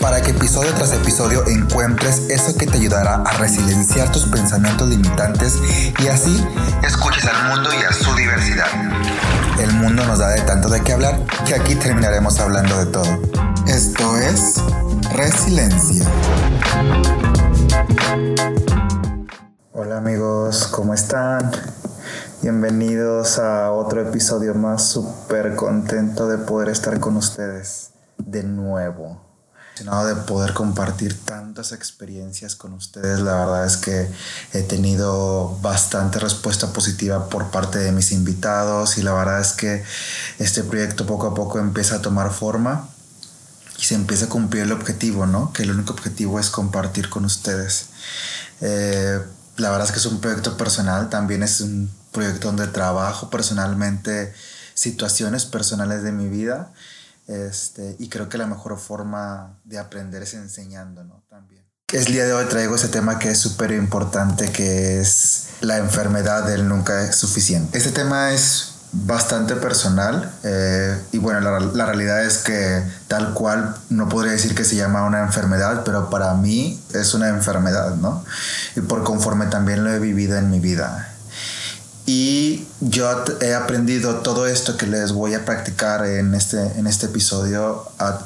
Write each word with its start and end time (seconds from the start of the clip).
para 0.00 0.20
que 0.20 0.30
episodio 0.30 0.72
tras 0.74 0.92
episodio 0.92 1.46
encuentres 1.46 2.28
eso 2.28 2.56
que 2.56 2.66
te 2.66 2.78
ayudará 2.78 3.16
a 3.16 3.32
resilienciar 3.38 4.10
tus 4.12 4.24
pensamientos 4.26 4.88
limitantes 4.88 5.58
y 5.98 6.08
así 6.08 6.44
escuches 6.82 7.24
al 7.24 7.48
mundo 7.48 7.70
y 7.72 7.82
a 7.82 7.92
su 7.92 8.14
diversidad. 8.14 8.66
El 9.60 9.72
mundo 9.74 10.04
nos 10.04 10.18
da 10.18 10.28
de 10.28 10.40
tanto 10.42 10.68
de 10.68 10.82
qué 10.82 10.92
hablar 10.92 11.18
que 11.46 11.54
aquí 11.54 11.74
terminaremos 11.74 12.38
hablando 12.38 12.78
de 12.78 12.86
todo. 12.86 13.20
Esto 13.66 14.16
es 14.16 14.54
Resiliencia. 15.12 16.04
Hola 19.72 19.98
amigos, 19.98 20.68
¿cómo 20.68 20.94
están? 20.94 21.50
Bienvenidos 22.42 23.38
a 23.38 23.72
otro 23.72 24.00
episodio 24.00 24.54
más, 24.54 24.84
súper 24.84 25.56
contento 25.56 26.28
de 26.28 26.38
poder 26.38 26.68
estar 26.68 27.00
con 27.00 27.16
ustedes 27.16 27.90
de 28.18 28.42
nuevo 28.44 29.27
de 29.84 30.14
poder 30.26 30.54
compartir 30.54 31.16
tantas 31.24 31.72
experiencias 31.72 32.56
con 32.56 32.72
ustedes. 32.72 33.20
La 33.20 33.34
verdad 33.34 33.66
es 33.66 33.76
que 33.76 34.10
he 34.52 34.62
tenido 34.62 35.56
bastante 35.62 36.18
respuesta 36.18 36.72
positiva 36.72 37.28
por 37.28 37.50
parte 37.50 37.78
de 37.78 37.92
mis 37.92 38.10
invitados 38.12 38.98
y 38.98 39.02
la 39.02 39.12
verdad 39.12 39.40
es 39.40 39.52
que 39.52 39.84
este 40.38 40.64
proyecto 40.64 41.06
poco 41.06 41.28
a 41.28 41.34
poco 41.34 41.58
empieza 41.58 41.96
a 41.96 42.02
tomar 42.02 42.32
forma 42.32 42.88
y 43.78 43.84
se 43.84 43.94
empieza 43.94 44.26
a 44.26 44.28
cumplir 44.28 44.64
el 44.64 44.72
objetivo, 44.72 45.26
¿no? 45.26 45.52
Que 45.52 45.62
el 45.62 45.70
único 45.70 45.92
objetivo 45.92 46.40
es 46.40 46.50
compartir 46.50 47.08
con 47.08 47.24
ustedes. 47.24 47.86
Eh, 48.60 49.20
la 49.56 49.70
verdad 49.70 49.86
es 49.86 49.92
que 49.92 50.00
es 50.00 50.06
un 50.06 50.20
proyecto 50.20 50.56
personal, 50.56 51.08
también 51.08 51.44
es 51.44 51.60
un 51.60 51.90
proyecto 52.10 52.48
donde 52.48 52.66
trabajo 52.66 53.30
personalmente 53.30 54.34
situaciones 54.74 55.44
personales 55.44 56.02
de 56.02 56.12
mi 56.12 56.28
vida 56.28 56.72
este, 57.28 57.94
y 57.98 58.08
creo 58.08 58.28
que 58.28 58.38
la 58.38 58.46
mejor 58.46 58.78
forma 58.78 59.60
de 59.64 59.78
aprender 59.78 60.22
es 60.22 60.34
enseñando, 60.34 61.04
¿no? 61.04 61.22
También. 61.28 61.64
El 61.92 62.04
día 62.06 62.26
de 62.26 62.32
hoy 62.32 62.46
traigo 62.46 62.74
ese 62.74 62.88
tema 62.88 63.18
que 63.18 63.30
es 63.30 63.38
súper 63.38 63.70
importante, 63.72 64.50
que 64.50 65.00
es 65.00 65.48
la 65.60 65.78
enfermedad 65.78 66.44
del 66.44 66.68
nunca 66.68 67.02
es 67.02 67.16
suficiente. 67.16 67.78
Este 67.78 67.92
tema 67.92 68.32
es 68.32 68.74
bastante 68.92 69.54
personal 69.56 70.32
eh, 70.44 70.98
y 71.12 71.18
bueno, 71.18 71.40
la, 71.40 71.60
la, 71.60 71.86
realidad 71.86 72.24
es 72.24 72.38
que 72.38 72.82
tal 73.06 73.34
cual 73.34 73.76
no 73.90 74.08
podría 74.08 74.32
decir 74.32 74.54
que 74.54 74.64
se 74.64 74.76
llama 74.76 75.04
una 75.04 75.20
enfermedad, 75.20 75.82
pero 75.84 76.08
para 76.08 76.32
mí 76.34 76.82
es 76.94 77.12
una 77.12 77.28
enfermedad, 77.28 77.96
¿no? 77.96 78.24
Y 78.76 78.80
por 78.80 79.04
conforme 79.04 79.46
también 79.46 79.84
lo 79.84 79.92
he 79.92 79.98
vivido 79.98 80.36
en 80.38 80.50
mi 80.50 80.60
vida. 80.60 81.14
Y 82.10 82.66
yo 82.80 83.06
he 83.42 83.52
aprendido 83.52 84.20
todo 84.20 84.46
esto 84.46 84.78
que 84.78 84.86
les 84.86 85.12
voy 85.12 85.34
a 85.34 85.44
practicar 85.44 86.06
en 86.06 86.34
este, 86.34 86.56
en 86.78 86.86
este 86.86 87.04
episodio 87.04 87.84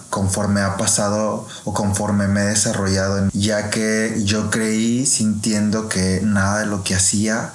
conforme 0.09 0.61
ha 0.61 0.77
pasado 0.77 1.49
o 1.65 1.75
conforme 1.75 2.29
me 2.29 2.43
he 2.43 2.47
desarrollado, 2.47 3.29
ya 3.33 3.71
que 3.71 4.23
yo 4.25 4.53
creí 4.53 5.05
sintiendo 5.05 5.89
que 5.89 6.21
nada 6.23 6.61
de 6.61 6.67
lo 6.67 6.85
que 6.85 6.95
hacía 6.95 7.53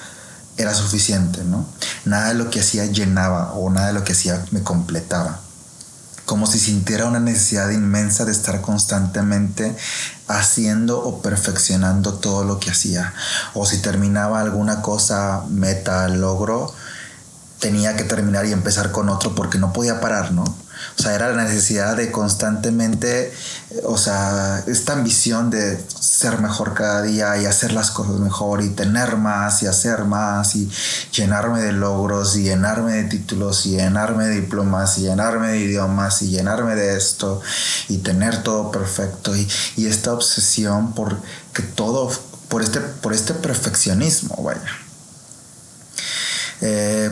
era 0.57 0.73
suficiente, 0.73 1.45
¿no? 1.45 1.65
Nada 2.03 2.27
de 2.27 2.33
lo 2.33 2.49
que 2.49 2.59
hacía 2.59 2.87
llenaba 2.87 3.53
o 3.53 3.69
nada 3.69 3.87
de 3.87 3.93
lo 3.93 4.03
que 4.03 4.11
hacía 4.11 4.43
me 4.51 4.61
completaba 4.63 5.39
como 6.27 6.45
si 6.45 6.59
sintiera 6.59 7.05
una 7.05 7.21
necesidad 7.21 7.69
inmensa 7.69 8.25
de 8.25 8.33
estar 8.33 8.59
constantemente 8.59 9.77
haciendo 10.27 10.99
o 10.99 11.21
perfeccionando 11.21 12.15
todo 12.15 12.43
lo 12.43 12.59
que 12.59 12.69
hacía. 12.69 13.13
O 13.53 13.65
si 13.65 13.77
terminaba 13.77 14.41
alguna 14.41 14.81
cosa, 14.81 15.43
meta, 15.49 16.09
logro, 16.09 16.73
tenía 17.59 17.95
que 17.95 18.03
terminar 18.03 18.45
y 18.45 18.51
empezar 18.51 18.91
con 18.91 19.07
otro 19.07 19.35
porque 19.35 19.57
no 19.57 19.71
podía 19.71 20.01
parar, 20.01 20.33
¿no? 20.33 20.43
O 20.97 21.01
sea, 21.01 21.15
era 21.15 21.31
la 21.33 21.43
necesidad 21.43 21.95
de 21.95 22.11
constantemente, 22.11 23.33
o 23.83 23.97
sea, 23.97 24.63
esta 24.67 24.93
ambición 24.93 25.49
de 25.49 25.79
ser 25.99 26.39
mejor 26.39 26.73
cada 26.73 27.01
día 27.01 27.37
y 27.37 27.45
hacer 27.45 27.73
las 27.73 27.91
cosas 27.91 28.19
mejor 28.19 28.63
y 28.63 28.69
tener 28.69 29.17
más 29.17 29.61
y 29.63 29.67
hacer 29.67 30.05
más 30.05 30.55
y 30.55 30.69
llenarme 31.11 31.61
de 31.61 31.73
logros 31.73 32.35
y 32.37 32.43
llenarme 32.43 32.93
de 32.93 33.03
títulos 33.03 33.65
y 33.65 33.71
llenarme 33.71 34.25
de 34.25 34.41
diplomas 34.41 34.97
y 34.97 35.01
llenarme 35.01 35.49
de 35.49 35.59
idiomas 35.59 36.21
y 36.21 36.29
llenarme 36.29 36.75
de 36.75 36.97
esto 36.97 37.41
y 37.87 37.99
tener 37.99 38.43
todo 38.43 38.71
perfecto 38.71 39.35
y, 39.35 39.47
y 39.75 39.87
esta 39.87 40.13
obsesión 40.13 40.93
por 40.93 41.17
que 41.53 41.63
todo, 41.63 42.11
por 42.49 42.61
este, 42.61 42.79
por 42.79 43.13
este 43.13 43.33
perfeccionismo, 43.33 44.41
vaya. 44.43 44.61
Eh, 46.61 47.11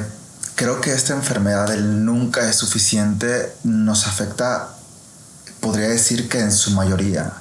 creo 0.55 0.79
que 0.81 0.93
esta 0.93 1.13
enfermedad 1.13 1.67
del 1.67 2.05
nunca 2.05 2.49
es 2.49 2.55
suficiente 2.55 3.53
nos 3.63 4.07
afecta, 4.07 4.69
podría 5.59 5.89
decir 5.89 6.29
que 6.29 6.39
en 6.39 6.51
su 6.51 6.71
mayoría. 6.71 7.33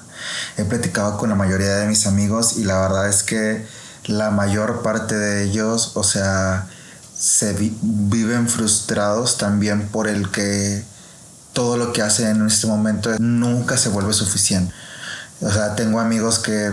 He 0.56 0.64
platicado 0.64 1.16
con 1.16 1.30
la 1.30 1.36
mayoría 1.36 1.76
de 1.76 1.86
mis 1.86 2.06
amigos 2.06 2.56
y 2.56 2.64
la 2.64 2.80
verdad 2.80 3.08
es 3.08 3.22
que 3.22 3.66
la 4.06 4.30
mayor 4.30 4.82
parte 4.82 5.16
de 5.16 5.44
ellos, 5.44 5.92
o 5.94 6.02
sea, 6.02 6.66
se 7.16 7.54
viven 7.82 8.48
frustrados 8.48 9.38
también 9.38 9.88
por 9.88 10.08
el 10.08 10.30
que 10.30 10.84
todo 11.52 11.76
lo 11.76 11.92
que 11.92 12.02
hacen 12.02 12.26
en 12.26 12.46
este 12.46 12.66
momento 12.66 13.10
nunca 13.18 13.76
se 13.76 13.90
vuelve 13.90 14.12
suficiente. 14.12 14.74
O 15.40 15.50
sea, 15.50 15.76
tengo 15.76 16.00
amigos 16.00 16.38
que, 16.38 16.72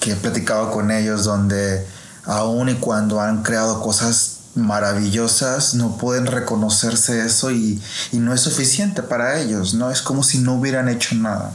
que 0.00 0.12
he 0.12 0.16
platicado 0.16 0.70
con 0.70 0.90
ellos 0.90 1.24
donde 1.24 1.86
aun 2.24 2.70
y 2.70 2.74
cuando 2.76 3.20
han 3.20 3.42
creado 3.42 3.82
cosas 3.82 4.38
maravillosas, 4.54 5.74
no 5.74 5.98
pueden 5.98 6.26
reconocerse 6.26 7.24
eso 7.24 7.50
y, 7.50 7.82
no 8.12 8.32
es 8.32 8.40
suficiente 8.40 9.02
para 9.02 9.40
ellos, 9.40 9.74
¿no? 9.74 9.90
Es 9.90 10.02
como 10.02 10.22
si 10.22 10.38
no 10.38 10.54
hubieran 10.54 10.88
hecho 10.88 11.14
nada. 11.16 11.54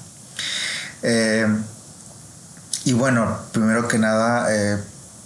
Eh, 1.02 1.48
y 2.86 2.94
bueno, 2.94 3.38
primero 3.52 3.88
que 3.88 3.98
nada, 3.98 4.48
eh, 4.54 4.78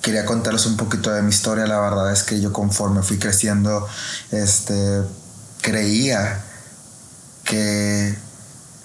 quería 0.02 0.26
contarles 0.26 0.66
un 0.66 0.78
poquito 0.78 1.12
de 1.12 1.22
mi 1.22 1.30
historia. 1.30 1.66
La 1.66 1.80
verdad 1.80 2.12
es 2.12 2.24
que 2.24 2.40
yo 2.40 2.54
conforme 2.54 3.02
fui 3.02 3.18
creciendo, 3.18 3.88
este, 4.32 5.02
creía 5.62 6.44
que 7.44 8.16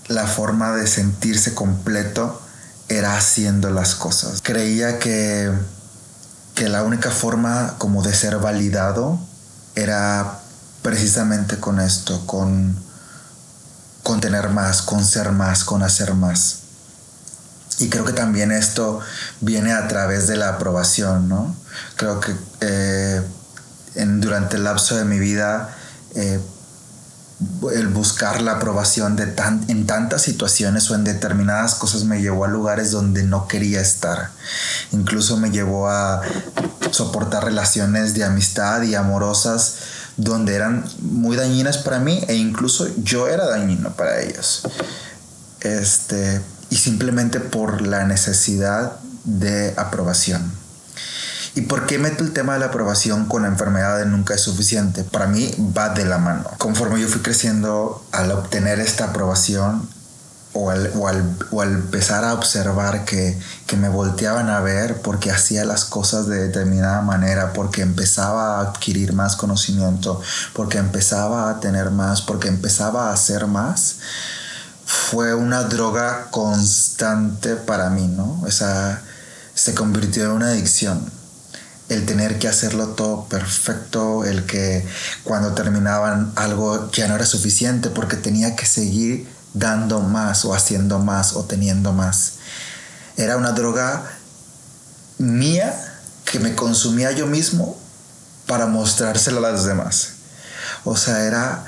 la 0.09 0.27
forma 0.27 0.73
de 0.73 0.87
sentirse 0.87 1.55
completo 1.55 2.41
era 2.89 3.17
haciendo 3.17 3.71
las 3.71 3.95
cosas. 3.95 4.41
Creía 4.43 4.99
que 4.99 5.53
que 6.59 6.69
la 6.69 6.83
única 6.83 7.13
forma 7.13 7.77
como 7.79 8.03
de 8.03 8.13
ser 8.13 8.37
validado 8.39 9.17
era 9.77 10.41
precisamente 10.83 11.61
con 11.61 11.79
esto, 11.79 12.27
con, 12.27 12.77
con 14.03 14.21
tener 14.21 14.49
más, 14.49 14.83
con 14.83 15.05
ser 15.05 15.31
más, 15.31 15.63
con 15.63 15.85
hacer 15.85 16.15
más. 16.15 16.63
Y 17.79 17.89
creo 17.89 18.05
que 18.05 18.13
también 18.13 18.51
esto 18.51 18.99
viene 19.41 19.73
a 19.73 19.87
través 19.87 20.27
de 20.27 20.37
la 20.37 20.49
aprobación, 20.49 21.29
¿no? 21.29 21.55
Creo 21.95 22.19
que 22.19 22.35
eh, 22.61 23.23
durante 23.95 24.57
el 24.57 24.65
lapso 24.65 24.97
de 24.97 25.05
mi 25.05 25.21
vida 25.21 25.77
eh, 26.17 26.41
el 27.73 27.87
buscar 27.89 28.43
la 28.43 28.53
aprobación 28.53 29.15
de 29.15 29.27
tan, 29.27 29.65
en 29.69 29.87
tantas 29.87 30.23
situaciones 30.23 30.91
o 30.91 30.95
en 30.95 31.05
determinadas 31.05 31.77
cosas 31.77 32.05
me 32.05 32.21
llevó 32.21 32.45
a 32.45 32.49
lugares 32.49 32.91
donde 32.91 33.23
no 33.23 33.47
quería 33.47 33.81
estar. 33.81 34.31
Incluso 34.93 35.37
me 35.37 35.51
llevó 35.51 35.89
a 35.89 36.23
soportar 36.91 37.45
relaciones 37.45 38.15
de 38.15 38.25
amistad 38.25 38.83
y 38.83 38.95
amorosas 38.95 39.77
donde 40.17 40.57
eran 40.57 40.85
muy 41.01 41.37
dañinas 41.37 41.79
para 41.79 42.01
mí 42.01 42.25
e 42.27 42.35
incluso 42.35 42.89
yo 42.97 43.29
era 43.29 43.47
dañino 43.47 43.91
para 43.91 44.21
ellos. 44.21 44.63
Este, 45.61 46.41
y 46.71 46.77
simplemente 46.77 47.39
por 47.39 47.83
la 47.83 48.05
necesidad 48.05 48.97
de 49.25 49.75
aprobación. 49.77 50.53
¿Y 51.59 51.63
por 51.63 51.87
qué 51.87 51.99
meto 51.99 52.23
el 52.23 52.33
tema 52.33 52.53
de 52.53 52.61
la 52.61 52.67
aprobación 52.67 53.27
con 53.27 53.43
la 53.43 53.49
enfermedad 53.49 53.99
de 53.99 54.07
nunca 54.07 54.33
es 54.33 54.43
suficiente? 54.43 55.03
Para 55.03 55.27
mí 55.27 55.53
va 55.77 55.89
de 55.89 56.05
la 56.05 56.19
mano. 56.19 56.49
Conforme 56.57 57.01
yo 57.01 57.09
fui 57.09 57.21
creciendo, 57.21 58.07
al 58.13 58.31
obtener 58.31 58.79
esta 58.79 59.07
aprobación 59.07 59.89
o 60.53 60.71
al, 60.71 60.93
o 60.95 61.61
al, 61.61 61.73
empezar 61.73 62.23
a 62.23 62.35
observar 62.35 63.05
que, 63.05 63.37
que, 63.67 63.77
me 63.77 63.89
volteaban 63.89 64.51
a 64.51 64.61
ver 64.61 65.03
porque 65.03 65.33
hacía 65.33 65.65
las 65.65 65.85
cosas 65.85 66.29
de 66.29 66.47
determinada 66.47 67.03
manera, 67.03 67.53
porque 67.53 67.83
empezaba 67.83 68.59
a 68.59 68.61
adquirir 68.61 69.13
más 69.13 69.35
conocimiento, 69.35 70.23
porque 70.53 70.79
empezaba 70.79 71.51
a 71.51 71.59
tener 71.59 71.91
más, 71.91 72.23
porque 72.23 72.47
empezaba 72.47 73.11
a 73.11 73.15
hacer 73.15 73.49
más, 73.49 73.97
fue 74.87 75.35
una 75.35 75.65
droga 75.65 76.29
constante 76.31 77.57
para 77.57 77.91
mí, 77.91 78.07
¿no? 78.07 78.41
O 78.47 78.51
sea, 78.53 79.03
se 79.55 79.75
convirtió 79.75 80.27
en 80.27 80.31
una 80.31 80.51
adicción 80.51 81.18
el 81.89 82.05
tener 82.05 82.39
que 82.39 82.49
hacerlo 82.49 82.89
todo 82.89 83.25
perfecto, 83.25 84.25
el 84.25 84.45
que 84.45 84.87
cuando 85.25 85.55
terminaban 85.55 86.33
algo 86.37 86.91
ya 86.93 87.09
no 87.09 87.15
era 87.15 87.25
suficiente 87.25 87.89
porque 87.91 88.17
tenía 88.17 88.57
que 88.57 88.67
seguir 88.67 89.29
dando 89.55 90.01
más 90.01 90.45
o 90.45 90.55
haciendo 90.55 90.99
más 90.99 91.35
o 91.35 91.45
teniendo 91.45 91.93
más. 91.93 92.35
Era 93.17 93.37
una 93.37 93.53
droga 93.53 94.05
mía 95.19 95.75
que 96.25 96.39
me 96.39 96.55
consumía 96.55 97.13
yo 97.13 97.27
mismo 97.27 97.79
para 98.47 98.67
mostrárselo 98.67 99.45
a 99.45 99.51
los 99.51 99.65
demás. 99.65 100.11
O 100.85 100.97
sea, 100.97 101.25
era 101.25 101.65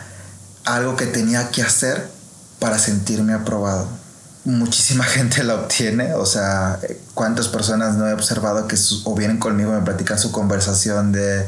algo 0.64 0.96
que 0.96 1.06
tenía 1.06 1.50
que 1.50 1.62
hacer 1.62 2.10
para 2.58 2.78
sentirme 2.78 3.32
aprobado. 3.32 3.99
Muchísima 4.44 5.04
gente 5.16 5.44
la 5.44 5.54
obtiene, 5.54 6.14
o 6.14 6.24
sea, 6.24 6.78
cuántas 7.14 7.48
personas 7.48 7.96
no 7.96 8.08
he 8.08 8.12
observado 8.12 8.66
que 8.66 8.76
o 9.04 9.14
vienen 9.14 9.38
conmigo 9.38 9.72
y 9.72 9.74
me 9.74 9.82
platican 9.82 10.18
su 10.18 10.32
conversación 10.32 11.12
de, 11.12 11.46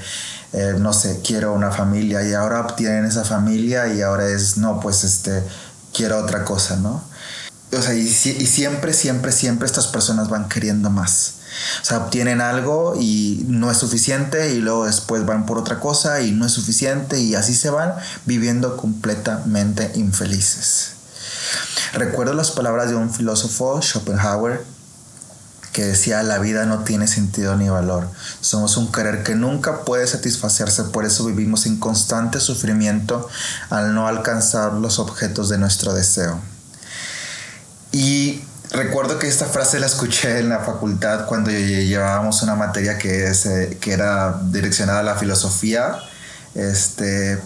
eh, 0.53 0.75
no 0.79 0.93
sé, 0.93 1.21
quiero 1.25 1.55
una 1.55 1.71
familia 1.71 2.23
y 2.23 2.35
ahora 2.35 2.61
obtienen 2.61 3.07
esa 3.07 3.25
familia 3.25 3.93
y 3.93 4.03
ahora 4.03 4.29
es, 4.29 4.59
no, 4.59 4.81
pues 4.81 5.05
este, 5.05 5.43
quiero 5.95 6.19
otra 6.19 6.45
cosa, 6.45 6.77
¿no? 6.77 7.03
O 7.73 7.81
sea, 7.81 7.95
y, 7.95 8.01
y 8.01 8.47
siempre, 8.47 8.93
siempre, 8.93 9.33
siempre 9.33 9.67
estas 9.67 9.87
personas 9.87 10.29
van 10.29 10.49
queriendo 10.51 10.91
más. 10.91 11.37
O 11.81 11.85
sea, 11.85 11.99
obtienen 11.99 12.41
algo 12.41 12.97
y 12.99 13.45
no 13.49 13.71
es 13.71 13.79
suficiente 13.79 14.55
y 14.55 14.59
luego 14.59 14.87
después 14.87 15.25
van 15.25 15.47
por 15.47 15.59
otra 15.59 15.81
cosa 15.81 16.21
y 16.21 16.33
no 16.33 16.47
es 16.47 16.53
suficiente 16.53 17.21
y 17.21 17.35
así 17.35 17.55
se 17.55 17.71
van 17.71 17.95
viviendo 18.27 18.77
completamente 18.77 19.93
infelices. 19.95 20.93
Recuerdo 21.93 22.33
las 22.33 22.51
palabras 22.51 22.89
de 22.89 22.97
un 22.97 23.13
filósofo, 23.13 23.81
Schopenhauer, 23.83 24.65
que 25.73 25.85
decía 25.85 26.23
la 26.23 26.39
vida 26.39 26.67
no 26.67 26.85
tiene 26.85 27.07
sentido 27.07 27.57
ni 27.57 27.69
valor. 27.69 28.09
Somos 28.41 28.77
un 28.77 28.93
querer 28.93 29.23
que 29.23 29.35
nunca 29.35 29.85
puede 29.85 30.07
satisfacerse, 30.07 30.85
por 30.85 31.05
eso 31.05 31.25
vivimos 31.25 31.67
en 31.67 31.79
constante 31.79 32.41
sufrimiento 32.41 33.29
al 33.71 33.95
no 33.95 34.07
alcanzar 34.07 34.75
los 34.75 34.99
objetos 34.99 35.49
de 35.49 35.59
nuestro 35.59 35.95
deseo. 35.95 36.41
Y 37.91 38.43
recuerdo 38.71 39.19
que 39.19 39.29
esta 39.29 39.47
frase 39.47 39.79
la 39.79 39.87
escuché 39.87 40.39
en 40.39 40.49
la 40.49 40.61
facultad 40.61 41.27
cuando 41.27 41.51
llevábamos 41.51 42.43
una 42.43 42.55
materia 42.55 42.99
que, 42.99 43.31
eh, 43.31 43.79
que 43.81 43.93
era 43.93 44.41
direccionada 44.45 45.01
a 45.01 45.03
la 45.03 45.17
filosofía, 45.17 45.99
este, 46.55 47.39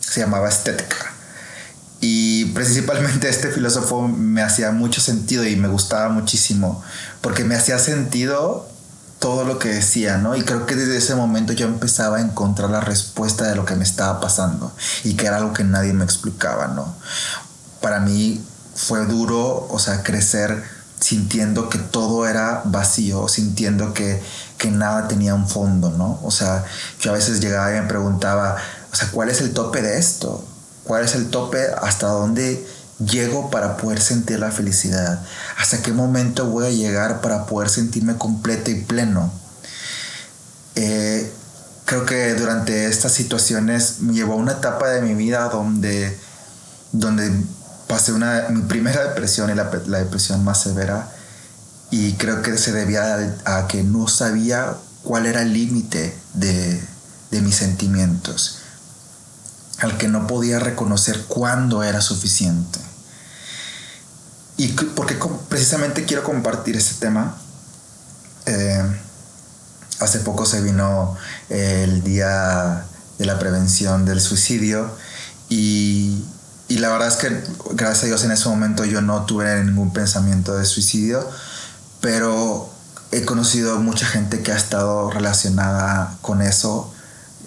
se 0.00 0.20
llamaba 0.20 0.48
estética. 0.48 1.11
Y 2.04 2.46
principalmente 2.46 3.28
este 3.28 3.48
filósofo 3.48 4.08
me 4.08 4.42
hacía 4.42 4.72
mucho 4.72 5.00
sentido 5.00 5.46
y 5.46 5.54
me 5.54 5.68
gustaba 5.68 6.08
muchísimo, 6.08 6.82
porque 7.20 7.44
me 7.44 7.54
hacía 7.54 7.78
sentido 7.78 8.68
todo 9.20 9.44
lo 9.44 9.60
que 9.60 9.68
decía, 9.68 10.18
¿no? 10.18 10.34
Y 10.34 10.42
creo 10.42 10.66
que 10.66 10.74
desde 10.74 10.96
ese 10.96 11.14
momento 11.14 11.52
yo 11.52 11.64
empezaba 11.64 12.16
a 12.16 12.20
encontrar 12.20 12.70
la 12.70 12.80
respuesta 12.80 13.46
de 13.48 13.54
lo 13.54 13.64
que 13.64 13.76
me 13.76 13.84
estaba 13.84 14.20
pasando 14.20 14.72
y 15.04 15.14
que 15.14 15.26
era 15.26 15.36
algo 15.36 15.52
que 15.52 15.62
nadie 15.62 15.92
me 15.92 16.02
explicaba, 16.02 16.66
¿no? 16.66 16.92
Para 17.80 18.00
mí 18.00 18.44
fue 18.74 19.06
duro, 19.06 19.68
o 19.70 19.78
sea, 19.78 20.02
crecer 20.02 20.64
sintiendo 20.98 21.68
que 21.68 21.78
todo 21.78 22.26
era 22.26 22.62
vacío, 22.64 23.28
sintiendo 23.28 23.94
que, 23.94 24.20
que 24.58 24.72
nada 24.72 25.06
tenía 25.06 25.36
un 25.36 25.48
fondo, 25.48 25.90
¿no? 25.90 26.18
O 26.24 26.32
sea, 26.32 26.64
yo 26.98 27.12
a 27.12 27.14
veces 27.14 27.38
llegaba 27.38 27.70
y 27.70 27.80
me 27.80 27.86
preguntaba, 27.86 28.56
o 28.92 28.96
sea, 28.96 29.08
¿cuál 29.12 29.28
es 29.28 29.40
el 29.40 29.52
tope 29.52 29.82
de 29.82 30.00
esto? 30.00 30.44
¿Cuál 30.84 31.04
es 31.04 31.14
el 31.14 31.30
tope 31.30 31.64
hasta 31.80 32.08
dónde 32.08 32.66
llego 32.98 33.50
para 33.50 33.76
poder 33.76 34.00
sentir 34.00 34.40
la 34.40 34.50
felicidad? 34.50 35.22
¿Hasta 35.58 35.82
qué 35.82 35.92
momento 35.92 36.46
voy 36.46 36.66
a 36.66 36.70
llegar 36.70 37.20
para 37.20 37.46
poder 37.46 37.68
sentirme 37.68 38.16
completo 38.16 38.70
y 38.70 38.82
pleno? 38.82 39.32
Eh, 40.74 41.30
creo 41.84 42.04
que 42.04 42.34
durante 42.34 42.86
estas 42.86 43.12
situaciones 43.12 44.00
me 44.00 44.14
llevó 44.14 44.34
a 44.34 44.36
una 44.36 44.52
etapa 44.52 44.88
de 44.88 45.02
mi 45.02 45.14
vida 45.14 45.48
donde, 45.48 46.18
donde 46.90 47.30
pasé 47.86 48.12
una, 48.12 48.48
mi 48.50 48.62
primera 48.62 49.04
depresión 49.04 49.50
y 49.50 49.54
la, 49.54 49.64
depresión 49.64 50.42
más 50.42 50.62
severa 50.62 51.08
y 51.90 52.14
creo 52.14 52.42
que 52.42 52.56
se 52.56 52.72
debía 52.72 53.36
a, 53.44 53.66
que 53.68 53.84
no 53.84 54.08
sabía 54.08 54.74
cuál 55.04 55.26
era 55.26 55.42
el 55.42 55.52
límite 55.52 56.16
de, 56.34 56.82
de 57.30 57.40
mis 57.42 57.56
sentimientos 57.56 58.61
al 59.78 59.96
que 59.98 60.08
no 60.08 60.26
podía 60.26 60.58
reconocer 60.58 61.24
cuándo 61.26 61.82
era 61.82 62.00
suficiente. 62.00 62.78
Y 64.56 64.68
porque 64.68 65.18
precisamente 65.48 66.04
quiero 66.04 66.22
compartir 66.22 66.76
ese 66.76 66.94
tema. 66.94 67.36
Eh, 68.46 68.82
hace 70.00 70.20
poco 70.20 70.46
se 70.46 70.60
vino 70.60 71.16
eh, 71.48 71.84
el 71.84 72.02
día 72.02 72.84
de 73.18 73.24
la 73.24 73.38
prevención 73.38 74.04
del 74.04 74.20
suicidio 74.20 74.90
y, 75.48 76.24
y, 76.68 76.78
la 76.78 76.88
verdad 76.90 77.08
es 77.08 77.16
que 77.16 77.44
gracias 77.74 78.04
a 78.04 78.06
Dios 78.06 78.24
en 78.24 78.32
ese 78.32 78.48
momento 78.48 78.84
yo 78.84 79.00
no 79.00 79.26
tuve 79.26 79.62
ningún 79.64 79.92
pensamiento 79.92 80.56
de 80.56 80.64
suicidio, 80.64 81.28
pero 82.00 82.72
he 83.12 83.24
conocido 83.24 83.78
mucha 83.78 84.06
gente 84.06 84.42
que 84.42 84.52
ha 84.52 84.56
estado 84.56 85.10
relacionada 85.10 86.16
con 86.20 86.42
eso 86.42 86.91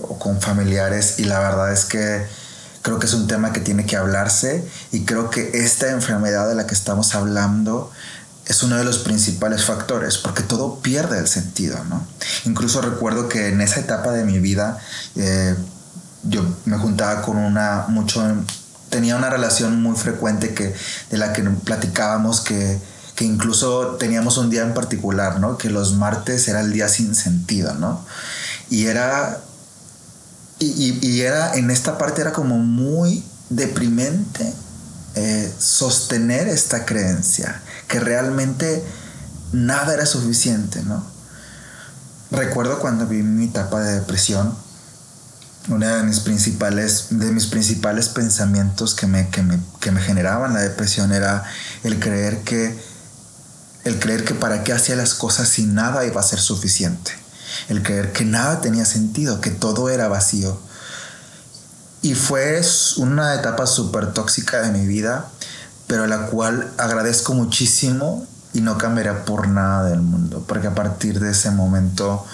o 0.02 0.18
con 0.20 0.42
familiares 0.42 1.16
y 1.20 1.24
la 1.26 1.40
verdad 1.40 1.72
es 1.72 1.86
que 1.86 2.26
creo 2.82 3.00
que 3.00 3.08
es 3.08 3.14
un 3.14 3.28
tema 3.28 3.52
que 3.52 3.60
tiene 3.60 3.86
que 3.86 3.98
hablarse 3.98 4.64
y 4.92 5.06
creo 5.06 5.30
que 5.30 5.52
esta 5.54 5.90
enfermedad 5.92 6.48
de 6.48 6.56
la 6.56 6.68
que 6.68 6.76
estamos 6.76 7.16
hablando 7.16 7.92
es 8.46 8.62
uno 8.62 8.78
de 8.78 8.84
los 8.84 9.00
principales 9.00 9.66
factores 9.66 10.18
porque 10.18 10.44
todo 10.44 10.80
pierde 10.82 11.18
el 11.18 11.28
sentido, 11.28 11.84
¿no? 11.86 12.06
Incluso 12.46 12.82
recuerdo 12.82 13.28
que 13.28 13.48
en 13.48 13.62
esa 13.62 13.80
etapa 13.80 14.12
de 14.12 14.24
mi 14.24 14.40
vida 14.40 14.80
eh, 15.16 15.56
yo 16.24 16.44
me 16.66 16.78
juntaba 16.78 17.22
con 17.22 17.38
una 17.38 17.86
mucho 17.88 18.24
tenía 18.90 19.16
una 19.16 19.30
relación 19.30 19.82
muy 19.82 19.96
frecuente 19.96 20.54
que 20.54 20.74
de 21.10 21.18
la 21.18 21.34
que 21.34 21.42
platicábamos 21.42 22.42
que 22.42 22.80
que 23.16 23.26
incluso 23.26 23.96
teníamos 23.98 24.38
un 24.38 24.50
día 24.50 24.62
en 24.62 24.74
particular, 24.74 25.40
¿no? 25.40 25.58
Que 25.58 25.70
los 25.70 25.94
martes 25.94 26.48
era 26.48 26.60
el 26.60 26.74
día 26.74 26.90
sin 26.90 27.16
sentido, 27.16 27.74
¿no? 27.74 28.06
Y 28.70 28.88
era 28.88 29.40
y, 30.60 31.22
era, 31.22 31.56
en 31.56 31.70
esta 31.70 31.98
parte 31.98 32.22
era 32.22 32.32
como 32.32 32.58
muy 32.58 33.24
deprimente 33.50 34.54
eh, 35.16 35.54
sostener 35.58 36.48
esta 36.48 36.86
creencia, 36.86 37.62
que 37.88 38.00
realmente 38.00 38.84
nada 39.52 39.94
era 39.94 40.06
suficiente, 40.06 40.82
¿no? 40.84 41.06
Recuerdo 42.32 42.80
cuando 42.80 43.06
vi 43.06 43.22
mi 43.22 43.46
etapa 43.46 43.82
de 43.82 44.00
depresión, 44.00 44.56
uno 45.68 45.88
de 45.88 46.04
mis 46.04 46.20
principales, 46.22 47.08
de 47.10 47.32
mis 47.32 47.48
principales 47.48 48.10
pensamientos 48.10 48.96
que 48.96 49.08
me, 49.08 49.30
que 49.30 49.42
me, 49.42 49.60
que 49.80 49.92
me 49.92 50.02
generaban 50.02 50.54
la 50.54 50.62
depresión 50.62 51.12
era 51.12 51.44
el 51.84 52.00
creer 52.00 52.44
que, 52.44 52.78
el 53.84 54.00
creer 54.00 54.24
que 54.24 54.34
para 54.34 54.64
qué 54.64 54.74
hacía 54.74 54.96
las 54.96 55.16
cosas 55.16 55.50
si 55.50 55.66
nada 55.66 56.06
iba 56.06 56.22
a 56.22 56.24
ser 56.24 56.40
suficiente 56.40 57.25
el 57.70 57.84
creer 57.84 58.12
que 58.12 58.26
nada 58.26 58.62
tenía 58.62 58.86
sentido, 58.86 59.42
que 59.42 59.52
todo 59.52 59.90
era 59.90 60.08
vacío. 60.08 60.60
Y 62.02 62.14
fue 62.14 62.62
una 62.98 63.34
etapa 63.34 63.66
súper 63.66 64.14
tóxica 64.14 64.62
de 64.62 64.72
mi 64.72 64.86
vida, 64.86 65.28
pero 65.88 66.08
la 66.08 66.28
cual 66.28 66.72
agradezco 66.78 67.34
muchísimo 67.34 68.26
y 68.54 68.62
no 68.62 68.78
cambiaría 68.78 69.26
por 69.26 69.48
nada 69.48 69.90
del 69.90 70.02
mundo, 70.02 70.44
porque 70.48 70.68
a 70.68 70.76
partir 70.76 71.20
de 71.20 71.32
ese 71.32 71.52
momento 71.52 72.26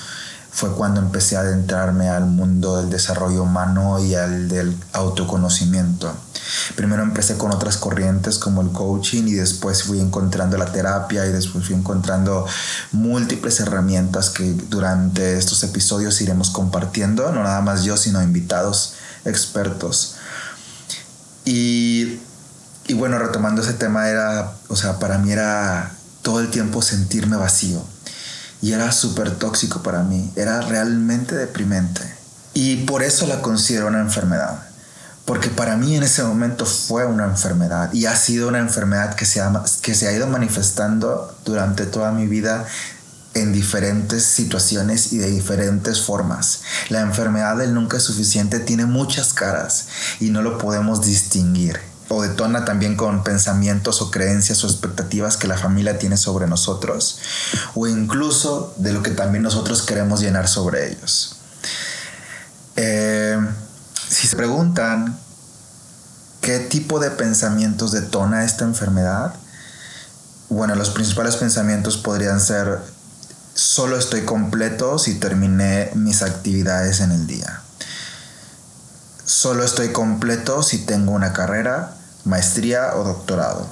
fue 0.52 0.72
cuando 0.74 1.00
empecé 1.00 1.38
a 1.38 1.40
adentrarme 1.40 2.10
al 2.10 2.26
mundo 2.26 2.78
del 2.78 2.90
desarrollo 2.90 3.44
humano 3.44 4.00
y 4.00 4.16
al 4.16 4.50
del 4.50 4.76
autoconocimiento. 4.94 6.14
Primero 6.76 7.04
empecé 7.04 7.38
con 7.38 7.52
otras 7.52 7.78
corrientes 7.78 8.38
como 8.38 8.62
el 8.62 8.72
coaching 8.72 9.24
y 9.28 9.34
después 9.34 9.84
fui 9.84 10.00
encontrando 10.00 10.58
la 10.58 10.72
terapia 10.72 11.26
y 11.26 11.32
después 11.32 11.66
fui 11.66 11.76
encontrando 11.76 12.46
múltiples 12.92 13.60
herramientas 13.60 14.30
que 14.30 14.54
durante 14.70 15.38
estos 15.38 15.64
episodios 15.64 16.20
iremos 16.22 16.50
compartiendo, 16.50 17.32
no 17.32 17.44
nada 17.44 17.62
más 17.62 17.84
yo, 17.84 17.98
sino 17.98 18.22
invitados 18.22 18.94
expertos. 19.26 20.16
Y, 21.46 22.20
y 22.88 22.94
bueno, 22.94 23.18
retomando 23.20 23.62
ese 23.62 23.74
tema 23.74 24.10
era, 24.10 24.54
o 24.68 24.76
sea, 24.76 25.00
para 25.00 25.18
mí 25.18 25.32
era 25.32 25.92
todo 26.22 26.40
el 26.40 26.50
tiempo 26.50 26.82
sentirme 26.82 27.38
vacío 27.38 27.84
y 28.62 28.74
era 28.74 28.92
súper 28.92 29.32
tóxico 29.32 29.82
para 29.82 30.04
mí, 30.04 30.32
era 30.36 30.62
realmente 30.62 31.36
deprimente. 31.36 32.02
Y 32.54 32.86
por 32.86 33.02
eso 33.02 33.26
la 33.28 33.42
considero 33.42 33.88
una 33.88 34.02
enfermedad 34.02 34.71
porque 35.26 35.50
para 35.50 35.78
mí 35.78 35.96
en 35.96 36.04
ese 36.04 36.24
momento 36.24 36.66
fue 36.66 37.06
una 37.06 37.26
enfermedad 37.26 37.94
y 37.94 38.06
ha 38.06 38.16
sido 38.16 38.48
una 38.48 38.60
enfermedad 38.60 39.16
que 39.16 39.26
se 39.26 39.42
ha, 39.42 39.64
que 39.82 39.94
se 39.94 40.08
ha 40.08 40.12
ido 40.12 40.28
manifestando 40.28 41.36
durante 41.46 41.86
toda 41.86 42.12
mi 42.12 42.28
vida 42.28 42.66
en 43.34 43.54
diferentes 43.54 44.24
situaciones 44.24 45.14
y 45.14 45.18
de 45.18 45.30
diferentes 45.30 46.02
formas. 46.02 46.62
La 46.90 47.02
enfermedad 47.02 47.58
del 47.58 47.74
nunca 47.74 47.98
es 47.98 48.04
suficiente 48.04 48.60
tiene 48.60 48.86
muchas 48.86 49.34
caras 49.34 49.88
y 50.20 50.30
no 50.30 50.42
lo 50.42 50.58
podemos 50.58 51.06
distinguir. 51.06 51.80
o 52.14 52.22
detona 52.24 52.66
también 52.66 52.98
con 52.98 53.24
pensamientos 53.24 54.02
o 54.02 54.12
creencias 54.12 54.66
o 54.66 54.68
expectativas 54.68 55.38
que 55.38 55.48
la 55.48 55.58
familia 55.58 55.98
tiene 55.98 56.18
sobre 56.18 56.46
nosotros 56.46 57.20
o 57.74 57.88
incluso 57.88 58.74
de 58.76 58.92
lo 58.92 59.02
que 59.02 59.12
también 59.12 59.44
nosotros 59.44 59.82
queremos 59.84 60.20
llenar 60.20 60.50
sobre 60.50 60.92
ellos. 60.92 61.38
Eh, 62.76 63.38
si 64.12 64.28
se 64.28 64.36
preguntan 64.36 65.18
qué 66.42 66.60
tipo 66.60 67.00
de 67.00 67.12
pensamientos 67.12 67.94
detona 67.94 68.44
esta 68.44 68.66
enfermedad, 68.66 69.34
bueno, 70.50 70.76
los 70.76 70.90
principales 70.90 71.38
pensamientos 71.38 71.96
podrían 71.96 72.42
ser, 72.42 72.80
solo 73.54 73.98
estoy 73.98 74.24
completo 74.26 75.00
si 75.00 75.16
terminé 75.16 75.92
mis 75.96 76.24
actividades 76.24 77.00
en 77.00 77.12
el 77.14 77.26
día. 77.26 77.62
Solo 79.24 79.64
estoy 79.64 79.94
completo 79.94 80.62
si 80.62 80.80
tengo 80.80 81.14
una 81.14 81.32
carrera, 81.32 81.96
maestría 82.26 82.98
o 82.98 83.06
doctorado. 83.06 83.66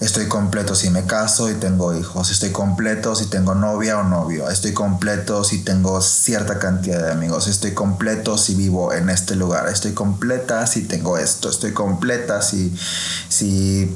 Estoy 0.00 0.28
completo 0.28 0.74
si 0.74 0.88
me 0.88 1.04
caso 1.04 1.50
y 1.50 1.54
tengo 1.54 1.94
hijos. 1.94 2.30
Estoy 2.30 2.52
completo 2.52 3.14
si 3.14 3.26
tengo 3.26 3.54
novia 3.54 3.98
o 3.98 4.02
novio. 4.02 4.48
Estoy 4.48 4.72
completo 4.72 5.44
si 5.44 5.58
tengo 5.58 6.00
cierta 6.00 6.58
cantidad 6.58 7.04
de 7.04 7.12
amigos. 7.12 7.48
Estoy 7.48 7.74
completo 7.74 8.38
si 8.38 8.54
vivo 8.54 8.94
en 8.94 9.10
este 9.10 9.36
lugar. 9.36 9.68
Estoy 9.68 9.92
completa 9.92 10.66
si 10.66 10.84
tengo 10.84 11.18
esto. 11.18 11.50
Estoy 11.50 11.72
completa 11.72 12.40
si, 12.40 12.74
si 13.28 13.94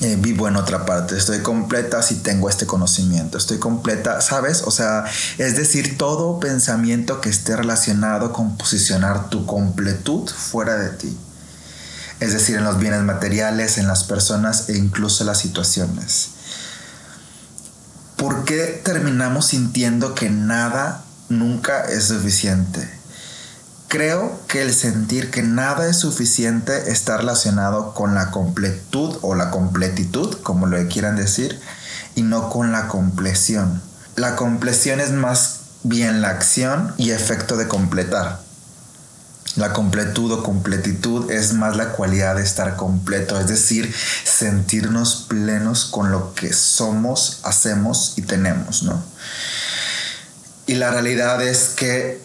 eh, 0.00 0.16
vivo 0.18 0.48
en 0.48 0.56
otra 0.56 0.86
parte. 0.86 1.18
Estoy 1.18 1.40
completa 1.40 2.00
si 2.00 2.14
tengo 2.16 2.48
este 2.48 2.64
conocimiento. 2.64 3.36
Estoy 3.36 3.58
completa, 3.58 4.22
¿sabes? 4.22 4.62
O 4.62 4.70
sea, 4.70 5.04
es 5.36 5.54
decir, 5.54 5.98
todo 5.98 6.40
pensamiento 6.40 7.20
que 7.20 7.28
esté 7.28 7.56
relacionado 7.56 8.32
con 8.32 8.56
posicionar 8.56 9.28
tu 9.28 9.44
completud 9.44 10.30
fuera 10.30 10.78
de 10.78 10.88
ti 10.88 11.14
es 12.24 12.32
decir, 12.32 12.56
en 12.56 12.64
los 12.64 12.78
bienes 12.78 13.02
materiales, 13.02 13.78
en 13.78 13.86
las 13.86 14.04
personas 14.04 14.68
e 14.68 14.76
incluso 14.76 15.24
las 15.24 15.38
situaciones. 15.38 16.30
¿Por 18.16 18.44
qué 18.44 18.80
terminamos 18.84 19.46
sintiendo 19.46 20.14
que 20.14 20.30
nada 20.30 21.04
nunca 21.28 21.84
es 21.84 22.04
suficiente? 22.04 22.88
Creo 23.88 24.40
que 24.48 24.62
el 24.62 24.72
sentir 24.72 25.30
que 25.30 25.42
nada 25.42 25.88
es 25.88 25.98
suficiente 25.98 26.90
está 26.90 27.16
relacionado 27.16 27.94
con 27.94 28.14
la 28.14 28.30
completud 28.30 29.18
o 29.20 29.34
la 29.34 29.50
completitud, 29.50 30.38
como 30.42 30.66
lo 30.66 30.88
quieran 30.88 31.16
decir, 31.16 31.60
y 32.14 32.22
no 32.22 32.50
con 32.50 32.72
la 32.72 32.88
compleción. 32.88 33.82
La 34.16 34.36
compleción 34.36 35.00
es 35.00 35.10
más 35.10 35.60
bien 35.82 36.22
la 36.22 36.30
acción 36.30 36.94
y 36.96 37.10
efecto 37.10 37.56
de 37.56 37.68
completar. 37.68 38.43
La 39.56 39.72
completud 39.72 40.32
o 40.32 40.42
completitud 40.42 41.30
es 41.30 41.52
más 41.52 41.76
la 41.76 41.90
cualidad 41.92 42.36
de 42.36 42.42
estar 42.42 42.76
completo, 42.76 43.38
es 43.38 43.46
decir, 43.46 43.94
sentirnos 44.24 45.26
plenos 45.28 45.84
con 45.84 46.10
lo 46.10 46.34
que 46.34 46.52
somos, 46.52 47.40
hacemos 47.44 48.14
y 48.16 48.22
tenemos, 48.22 48.82
¿no? 48.82 49.02
Y 50.66 50.74
la 50.74 50.90
realidad 50.90 51.42
es 51.42 51.68
que 51.76 52.20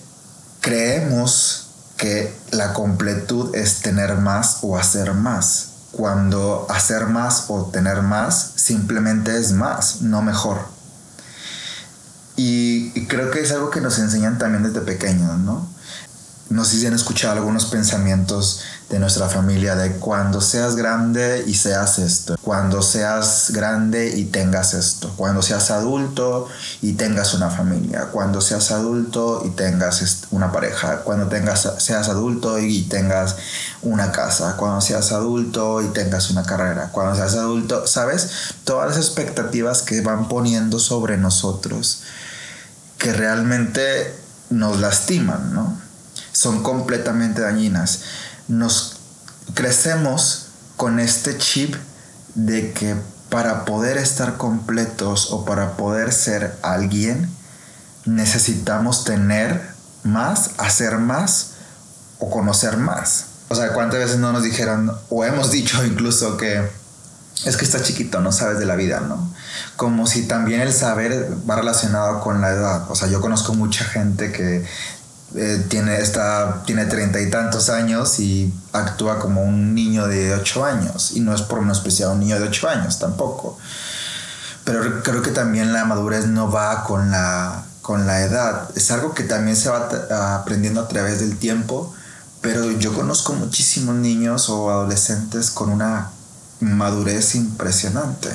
creemos 0.61 1.67
que 1.97 2.33
la 2.51 2.73
completud 2.73 3.53
es 3.53 3.81
tener 3.81 4.15
más 4.15 4.59
o 4.61 4.77
hacer 4.77 5.13
más, 5.13 5.67
cuando 5.91 6.65
hacer 6.69 7.07
más 7.07 7.45
o 7.49 7.65
tener 7.65 8.01
más 8.01 8.53
simplemente 8.55 9.37
es 9.37 9.51
más, 9.51 10.01
no 10.01 10.21
mejor. 10.21 10.59
Y, 12.37 13.05
creo 13.07 13.31
que 13.31 13.41
es 13.41 13.51
algo 13.51 13.69
que 13.69 13.81
nos 13.81 13.99
enseñan 13.99 14.37
también 14.37 14.63
desde 14.63 14.79
pequeños, 14.79 15.37
¿no? 15.39 15.67
No 16.49 16.65
sé 16.65 16.79
si 16.79 16.87
han 16.87 16.93
escuchado 16.93 17.33
algunos 17.33 17.65
pensamientos 17.65 18.61
de 18.89 18.97
nuestra 18.97 19.29
familia 19.29 19.75
de 19.75 19.91
cuando 19.97 20.41
seas 20.41 20.75
grande 20.75 21.43
y 21.45 21.53
seas 21.53 21.99
esto, 21.99 22.37
cuando 22.41 22.81
seas 22.81 23.51
grande 23.51 24.17
y 24.17 24.25
tengas 24.25 24.73
esto, 24.73 25.13
cuando 25.15 25.43
seas 25.43 25.69
adulto 25.69 26.47
y 26.81 26.93
tengas 26.93 27.35
una 27.35 27.51
familia, 27.51 28.07
cuando 28.11 28.41
seas 28.41 28.71
adulto 28.71 29.43
y 29.45 29.49
tengas 29.51 30.23
una 30.31 30.51
pareja, 30.51 31.01
cuando 31.01 31.27
tengas, 31.27 31.71
seas 31.77 32.09
adulto 32.09 32.57
y 32.57 32.81
tengas 32.83 33.35
una 33.83 34.11
casa, 34.11 34.55
cuando 34.57 34.81
seas 34.81 35.11
adulto 35.11 35.83
y 35.83 35.87
tengas 35.89 36.31
una 36.31 36.43
carrera, 36.43 36.89
cuando 36.91 37.15
seas 37.15 37.35
adulto, 37.35 37.85
¿sabes? 37.85 38.55
Todas 38.63 38.89
las 38.89 38.97
expectativas 38.97 39.83
que 39.83 40.01
van 40.01 40.27
poniendo 40.27 40.79
sobre 40.79 41.17
nosotros 41.17 42.01
que 42.97 43.13
realmente 43.13 44.15
nos 44.49 44.79
lastiman, 44.79 45.53
¿no? 45.53 45.88
Son 46.39 46.63
completamente 46.63 47.41
dañinas. 47.41 47.99
Nos 48.47 49.01
crecemos 49.55 50.45
con 50.77 51.01
este 51.01 51.37
chip 51.37 51.75
de 52.33 52.71
que 52.71 52.95
para 53.29 53.65
poder 53.65 53.97
estar 53.97 54.37
completos 54.37 55.33
o 55.33 55.43
para 55.43 55.75
poder 55.75 56.13
ser 56.13 56.57
alguien, 56.61 57.29
necesitamos 58.05 59.03
tener 59.03 59.61
más, 60.03 60.51
hacer 60.59 60.99
más 60.99 61.55
o 62.19 62.29
conocer 62.29 62.77
más. 62.77 63.25
O 63.49 63.55
sea, 63.55 63.73
¿cuántas 63.73 63.99
veces 63.99 64.19
no 64.19 64.31
nos 64.31 64.43
dijeron 64.43 64.93
o 65.09 65.25
hemos 65.25 65.51
dicho 65.51 65.83
incluso 65.85 66.37
que 66.37 66.65
es 67.43 67.57
que 67.57 67.65
estás 67.65 67.83
chiquito, 67.83 68.21
no 68.21 68.31
sabes 68.31 68.59
de 68.59 68.65
la 68.65 68.75
vida, 68.75 69.01
¿no? 69.01 69.33
Como 69.75 70.07
si 70.07 70.25
también 70.25 70.61
el 70.61 70.71
saber 70.71 71.37
va 71.49 71.57
relacionado 71.57 72.21
con 72.21 72.39
la 72.39 72.51
edad. 72.51 72.89
O 72.89 72.95
sea, 72.95 73.09
yo 73.09 73.19
conozco 73.19 73.53
mucha 73.53 73.83
gente 73.83 74.31
que 74.31 74.65
eh, 75.35 75.63
tiene, 75.69 75.99
está, 75.99 76.63
tiene 76.65 76.85
treinta 76.85 77.21
y 77.21 77.29
tantos 77.29 77.69
años 77.69 78.19
y 78.19 78.51
actúa 78.73 79.19
como 79.19 79.43
un 79.43 79.75
niño 79.75 80.07
de 80.07 80.33
ocho 80.33 80.65
años. 80.65 81.11
Y 81.13 81.19
no 81.19 81.33
es 81.33 81.41
por 81.41 81.59
especial 81.71 82.11
un 82.11 82.19
niño 82.19 82.39
de 82.39 82.47
ocho 82.47 82.67
años 82.67 82.99
tampoco. 82.99 83.57
Pero 84.63 85.03
creo 85.03 85.21
que 85.21 85.31
también 85.31 85.73
la 85.73 85.85
madurez 85.85 86.25
no 86.27 86.51
va 86.51 86.83
con 86.83 87.11
la, 87.11 87.63
con 87.81 88.07
la 88.07 88.21
edad. 88.21 88.69
Es 88.75 88.91
algo 88.91 89.13
que 89.13 89.23
también 89.23 89.55
se 89.55 89.69
va 89.69 90.35
aprendiendo 90.35 90.81
a 90.81 90.87
través 90.87 91.19
del 91.19 91.37
tiempo. 91.37 91.93
Pero 92.41 92.71
yo 92.71 92.93
conozco 92.93 93.33
muchísimos 93.33 93.95
niños 93.95 94.49
o 94.49 94.71
adolescentes 94.71 95.51
con 95.51 95.69
una 95.69 96.09
madurez 96.59 97.35
impresionante. 97.35 98.29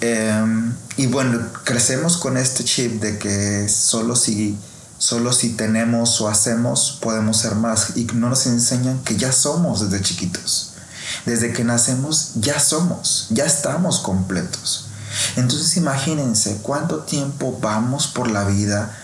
Em, 0.00 0.74
y 0.96 1.06
bueno, 1.06 1.38
crecemos 1.64 2.16
con 2.16 2.36
este 2.36 2.64
chip 2.64 3.00
de 3.00 3.18
que 3.18 3.68
solo 3.68 4.16
si 4.16 4.58
Solo 5.02 5.32
si 5.32 5.54
tenemos 5.54 6.20
o 6.20 6.28
hacemos 6.28 6.96
podemos 7.00 7.38
ser 7.38 7.56
más. 7.56 7.96
Y 7.96 8.04
no 8.14 8.28
nos 8.28 8.46
enseñan 8.46 9.02
que 9.02 9.16
ya 9.16 9.32
somos 9.32 9.80
desde 9.80 10.00
chiquitos. 10.00 10.74
Desde 11.26 11.52
que 11.52 11.64
nacemos 11.64 12.34
ya 12.36 12.60
somos, 12.60 13.26
ya 13.30 13.44
estamos 13.44 13.98
completos. 13.98 14.86
Entonces 15.34 15.76
imagínense 15.76 16.58
cuánto 16.62 17.00
tiempo 17.00 17.58
vamos 17.60 18.06
por 18.06 18.30
la 18.30 18.44
vida 18.44 18.96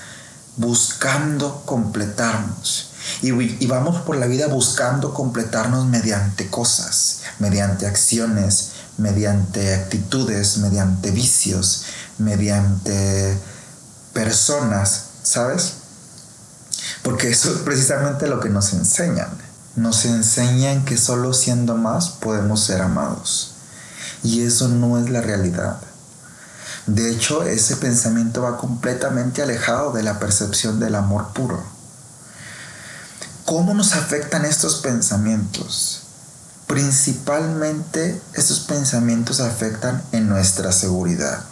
buscando 0.56 1.62
completarnos. 1.66 2.90
Y, 3.20 3.32
y, 3.32 3.66
vamos 3.66 4.00
por 4.02 4.16
la 4.18 4.26
vida 4.26 4.46
buscando 4.46 5.12
completarnos 5.12 5.86
mediante 5.86 6.48
cosas, 6.48 7.22
mediante 7.40 7.88
acciones, 7.88 8.70
mediante 8.98 9.74
actitudes, 9.74 10.58
mediante 10.58 11.10
vicios, 11.10 11.86
mediante 12.18 13.36
personas, 14.12 15.06
¿sabes? 15.24 15.77
Porque 17.02 17.30
eso 17.30 17.50
es 17.52 17.58
precisamente 17.58 18.26
lo 18.26 18.40
que 18.40 18.48
nos 18.48 18.72
enseñan. 18.72 19.30
Nos 19.76 20.04
enseñan 20.04 20.84
que 20.84 20.96
solo 20.96 21.32
siendo 21.32 21.76
más 21.76 22.08
podemos 22.08 22.64
ser 22.64 22.82
amados. 22.82 23.52
Y 24.22 24.42
eso 24.42 24.68
no 24.68 24.98
es 24.98 25.10
la 25.10 25.20
realidad. 25.20 25.78
De 26.86 27.10
hecho, 27.10 27.42
ese 27.42 27.76
pensamiento 27.76 28.42
va 28.42 28.56
completamente 28.56 29.42
alejado 29.42 29.92
de 29.92 30.02
la 30.02 30.18
percepción 30.18 30.80
del 30.80 30.94
amor 30.94 31.32
puro. 31.34 31.62
¿Cómo 33.44 33.74
nos 33.74 33.92
afectan 33.92 34.44
estos 34.44 34.76
pensamientos? 34.76 36.02
Principalmente 36.66 38.20
estos 38.34 38.60
pensamientos 38.60 39.40
afectan 39.40 40.02
en 40.12 40.28
nuestra 40.28 40.72
seguridad, 40.72 41.44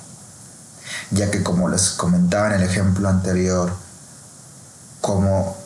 ya 1.11 1.31
que 1.31 1.43
como 1.43 1.69
les 1.69 1.91
comentaba 1.91 2.49
en 2.49 2.61
el 2.61 2.63
ejemplo 2.63 3.09
anterior, 3.09 3.73
como 5.07 5.57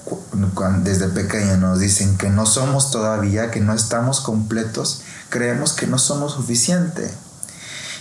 desde 0.82 1.08
pequeño 1.08 1.56
nos 1.56 1.78
dicen 1.78 2.18
que 2.18 2.28
no 2.28 2.44
somos 2.44 2.90
todavía, 2.90 3.50
que 3.50 3.60
no 3.60 3.72
estamos 3.72 4.20
completos, 4.20 5.00
creemos 5.30 5.72
que 5.72 5.86
no 5.86 5.96
somos 5.96 6.34
suficiente. 6.34 7.10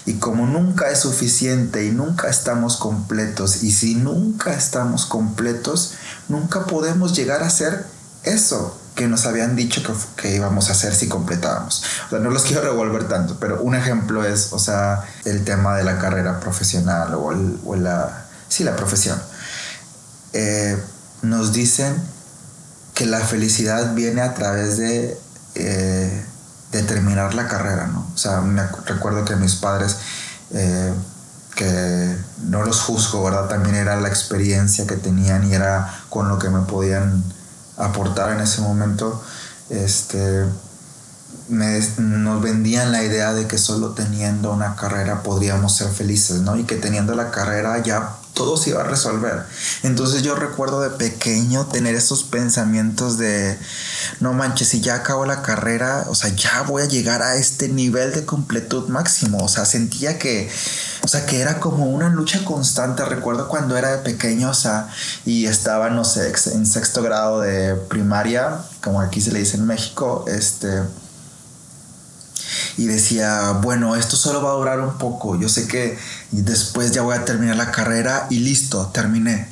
Y 0.05 0.15
como 0.15 0.45
nunca 0.47 0.89
es 0.89 0.99
suficiente 0.99 1.85
y 1.85 1.91
nunca 1.91 2.27
estamos 2.27 2.75
completos, 2.75 3.63
y 3.63 3.71
si 3.71 3.95
nunca 3.95 4.51
estamos 4.53 5.05
completos, 5.05 5.93
nunca 6.27 6.65
podemos 6.65 7.15
llegar 7.15 7.41
a 7.41 7.49
ser 7.49 7.85
eso 8.23 8.77
que 8.95 9.07
nos 9.07 9.25
habían 9.25 9.55
dicho 9.55 9.81
que, 9.81 9.93
que, 10.21 10.35
íbamos 10.35 10.67
a 10.67 10.73
hacer 10.73 10.93
si 10.93 11.07
completábamos. 11.07 11.83
O 12.07 12.09
sea, 12.09 12.19
no 12.19 12.31
los 12.31 12.43
quiero 12.47 12.63
revolver 12.63 13.07
tanto, 13.07 13.37
pero 13.39 13.61
un 13.61 13.75
ejemplo 13.75 14.25
es, 14.25 14.51
o 14.51 14.59
sea, 14.59 15.05
el 15.23 15.45
tema 15.45 15.77
de 15.77 15.85
la 15.85 15.99
carrera 15.99 16.41
profesional 16.41 17.13
o, 17.13 17.31
o 17.65 17.75
la, 17.77 18.25
sí, 18.49 18.65
la 18.65 18.75
profesión. 18.75 19.17
Eh, 20.33 20.77
nos 21.21 21.53
dicen 21.53 21.95
que 22.93 23.05
la 23.05 23.19
felicidad 23.19 23.93
viene 23.93 24.21
a 24.21 24.33
través 24.33 24.77
de, 24.77 25.17
eh, 25.55 26.25
terminar 26.87 27.33
la 27.33 27.47
carrera, 27.47 27.87
¿no? 27.87 28.07
O 28.13 28.17
sea, 28.17 28.41
me 28.41 28.61
recuerdo 28.85 29.25
que 29.25 29.35
mis 29.35 29.55
padres, 29.55 29.97
eh, 30.51 30.93
que 31.55 32.15
no 32.43 32.63
los 32.63 32.81
juzgo, 32.81 33.23
¿verdad? 33.23 33.47
También 33.47 33.75
era 33.75 33.99
la 33.99 34.07
experiencia 34.07 34.85
que 34.85 34.95
tenían 34.95 35.49
y 35.49 35.53
era 35.53 36.03
con 36.09 36.29
lo 36.29 36.39
que 36.39 36.49
me 36.49 36.61
podían 36.61 37.23
aportar 37.77 38.31
en 38.33 38.41
ese 38.41 38.61
momento. 38.61 39.21
Este, 39.69 40.45
nos 41.49 42.41
vendían 42.41 42.91
la 42.91 43.03
idea 43.03 43.33
de 43.33 43.47
que 43.47 43.57
solo 43.57 43.91
teniendo 43.91 44.51
una 44.53 44.75
carrera 44.75 45.23
podríamos 45.23 45.75
ser 45.75 45.89
felices, 45.89 46.41
¿no? 46.41 46.55
Y 46.57 46.63
que 46.65 46.75
teniendo 46.75 47.15
la 47.15 47.31
carrera 47.31 47.81
ya 47.81 48.15
todo 48.39 48.55
se 48.55 48.69
iba 48.69 48.79
a 48.79 48.85
resolver. 48.85 49.43
Entonces 49.83 50.21
yo 50.21 50.33
recuerdo 50.33 50.79
de 50.79 50.91
pequeño 50.91 51.65
tener 51.65 51.93
esos 51.93 52.23
pensamientos 52.23 53.17
de, 53.17 53.59
no 54.21 54.31
manches, 54.31 54.69
si 54.69 54.79
ya 54.79 54.95
acabo 54.95 55.25
la 55.25 55.41
carrera, 55.41 56.05
o 56.07 56.15
sea, 56.15 56.29
ya 56.29 56.61
voy 56.61 56.83
a 56.83 56.85
llegar 56.85 57.21
a 57.21 57.35
este 57.35 57.67
nivel 57.67 58.13
de 58.13 58.23
completud 58.23 58.87
máximo. 58.87 59.39
O 59.43 59.49
sea, 59.49 59.65
sentía 59.65 60.17
que, 60.17 60.49
o 61.03 61.09
sea, 61.09 61.25
que 61.25 61.41
era 61.41 61.59
como 61.59 61.87
una 61.87 62.07
lucha 62.07 62.45
constante. 62.45 63.03
Recuerdo 63.03 63.49
cuando 63.49 63.75
era 63.75 63.91
de 63.91 63.97
pequeño, 63.97 64.51
o 64.51 64.53
sea, 64.53 64.87
y 65.25 65.45
estaba, 65.45 65.89
no 65.89 66.05
sé, 66.05 66.33
en 66.53 66.65
sexto 66.65 67.01
grado 67.03 67.41
de 67.41 67.75
primaria, 67.75 68.61
como 68.81 69.01
aquí 69.01 69.19
se 69.19 69.33
le 69.33 69.39
dice 69.39 69.57
en 69.57 69.65
México, 69.65 70.23
este 70.29 70.83
y 72.77 72.85
decía, 72.85 73.51
bueno, 73.61 73.95
esto 73.95 74.15
solo 74.15 74.41
va 74.41 74.51
a 74.51 74.55
durar 74.55 74.79
un 74.79 74.97
poco, 74.97 75.39
yo 75.39 75.49
sé 75.49 75.67
que 75.67 75.97
después 76.31 76.91
ya 76.91 77.01
voy 77.01 77.15
a 77.15 77.25
terminar 77.25 77.55
la 77.55 77.71
carrera 77.71 78.27
y 78.29 78.39
listo, 78.39 78.87
terminé. 78.87 79.49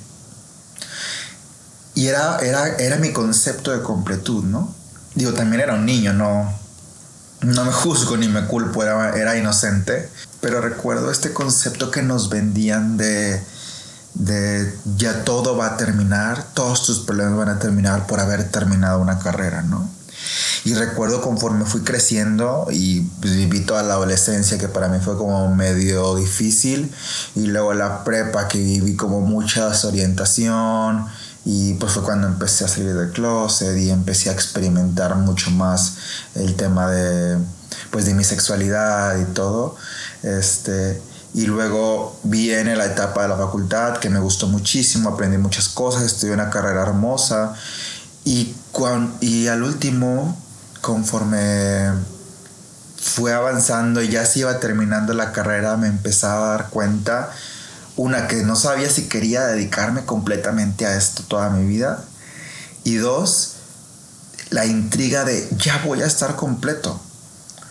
Y 1.96 2.08
era, 2.08 2.38
era, 2.40 2.68
era 2.78 2.98
mi 2.98 3.12
concepto 3.12 3.72
de 3.72 3.82
completud, 3.82 4.44
¿no? 4.44 4.74
Digo, 5.16 5.34
también 5.34 5.62
era 5.62 5.74
un 5.74 5.86
niño, 5.86 6.14
no, 6.14 6.54
no 7.42 7.66
me 7.66 7.72
juzgo 7.72 8.18
ni 8.18 8.28
me 8.28 8.46
culpo, 8.46 8.84
era, 8.84 9.16
era 9.18 9.38
inocente, 9.38 10.10
pero 10.42 10.62
recuerdo 10.62 11.12
este 11.12 11.34
concepto 11.34 11.90
que 11.90 12.04
nos 12.04 12.30
vendían 12.30 12.98
de, 12.98 13.42
de 14.14 14.74
ya 14.98 15.24
todo 15.24 15.58
va 15.58 15.68
a 15.68 15.78
terminar, 15.78 16.46
todos 16.54 16.86
tus 16.86 17.00
problemas 17.00 17.38
van 17.38 17.50
a 17.50 17.60
terminar 17.60 18.08
por 18.08 18.20
haber 18.20 18.50
terminado 18.50 19.00
una 19.00 19.20
carrera, 19.20 19.62
¿no? 19.62 19.90
Y 20.66 20.74
recuerdo 20.74 21.22
conforme 21.22 21.66
fui 21.66 21.82
creciendo 21.82 22.68
y 22.72 23.02
pues, 23.22 23.36
viví 23.36 23.62
toda 23.62 23.84
la 23.84 23.94
adolescencia 23.94 24.58
que 24.58 24.68
para 24.68 24.88
mí 24.90 25.00
fue 25.00 25.18
como 25.18 25.54
medio 25.54 26.16
difícil. 26.16 26.92
Y 27.36 27.48
luego 27.48 27.74
la 27.74 28.04
prepa 28.04 28.48
que 28.48 28.58
viví 28.58 28.96
como 28.96 29.22
mucha 29.22 29.70
desorientación. 29.70 31.06
Y 31.46 31.76
pues 31.76 31.94
fue 31.94 32.04
cuando 32.04 32.28
empecé 32.28 32.66
a 32.66 32.68
salir 32.68 32.94
del 32.94 33.12
closet 33.12 33.78
y 33.78 33.90
empecé 33.90 34.30
a 34.30 34.34
experimentar 34.34 35.16
mucho 35.16 35.50
más 35.52 35.96
el 36.36 36.56
tema 36.56 36.92
de 36.92 37.38
pues 37.92 38.06
de 38.06 38.14
mi 38.14 38.24
sexualidad 38.24 39.18
y 39.18 39.26
todo. 39.34 39.78
Este 40.24 41.02
y 41.34 41.46
luego 41.46 42.20
viene 42.24 42.76
la 42.76 42.86
etapa 42.86 43.22
de 43.22 43.30
la 43.30 43.38
facultad 43.38 43.98
que 43.98 44.10
me 44.10 44.20
gustó 44.20 44.48
muchísimo 44.48 45.10
aprendí 45.10 45.38
muchas 45.38 45.70
cosas 45.70 46.04
estudié 46.04 46.34
una 46.34 46.50
carrera 46.50 46.82
hermosa. 46.82 47.54
Y, 48.26 48.54
y 49.22 49.48
al 49.48 49.64
último, 49.64 50.38
conforme 50.82 51.92
fue 52.96 53.34
avanzando 53.34 54.04
y 54.04 54.10
ya 54.10 54.26
se 54.26 54.40
iba 54.40 54.60
terminando 54.60 55.14
la 55.14 55.32
carrera, 55.32 55.78
me 55.78 55.88
empezaba 55.88 56.48
a 56.48 56.58
dar 56.58 56.70
cuenta, 56.70 57.32
una, 57.96 58.28
que 58.28 58.44
no 58.44 58.56
sabía 58.56 58.90
si 58.90 59.08
quería 59.08 59.48
dedicarme 59.48 60.06
completamente 60.06 60.86
a 60.86 60.96
esto 60.96 61.24
toda 61.24 61.50
mi 61.50 61.66
vida. 61.66 62.04
Y 62.84 62.96
dos, 62.98 63.54
la 64.52 64.66
intriga 64.66 65.26
de 65.26 65.50
ya 65.58 65.82
voy 65.84 66.04
a 66.04 66.06
estar 66.06 66.36
completo. 66.36 67.02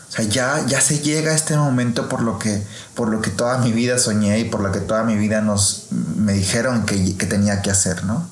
O 0.09 0.13
sea, 0.13 0.25
ya, 0.25 0.67
ya 0.67 0.81
se 0.81 0.99
llega 1.01 1.31
a 1.31 1.35
este 1.35 1.57
momento 1.57 2.09
por 2.09 2.23
lo, 2.23 2.39
que, 2.39 2.67
por 2.95 3.09
lo 3.09 3.21
que 3.21 3.31
toda 3.31 3.59
mi 3.59 3.71
vida 3.71 3.99
soñé 3.99 4.41
y 4.41 4.45
por 4.45 4.61
lo 4.61 4.73
que 4.73 4.81
toda 4.81 5.05
mi 5.05 5.17
vida 5.17 5.41
nos, 5.41 5.87
me 5.91 6.33
dijeron 6.33 6.85
que, 6.85 7.17
que 7.17 7.27
tenía 7.27 7.63
que 7.63 7.71
hacer, 7.71 8.05
¿no? 8.05 8.29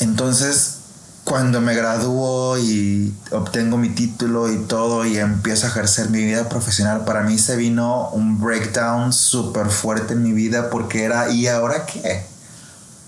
Entonces, 0.00 0.83
cuando 1.24 1.60
me 1.60 1.74
gradúo 1.74 2.58
y 2.58 3.14
obtengo 3.30 3.78
mi 3.78 3.88
título 3.88 4.52
y 4.52 4.58
todo 4.58 5.06
y 5.06 5.18
empiezo 5.18 5.66
a 5.66 5.70
ejercer 5.70 6.10
mi 6.10 6.22
vida 6.22 6.48
profesional, 6.48 7.04
para 7.04 7.22
mí 7.22 7.38
se 7.38 7.56
vino 7.56 8.10
un 8.10 8.40
breakdown 8.40 9.12
súper 9.12 9.68
fuerte 9.68 10.12
en 10.12 10.22
mi 10.22 10.32
vida 10.32 10.68
porque 10.68 11.04
era, 11.04 11.30
¿y 11.30 11.46
ahora 11.46 11.86
qué? 11.86 12.26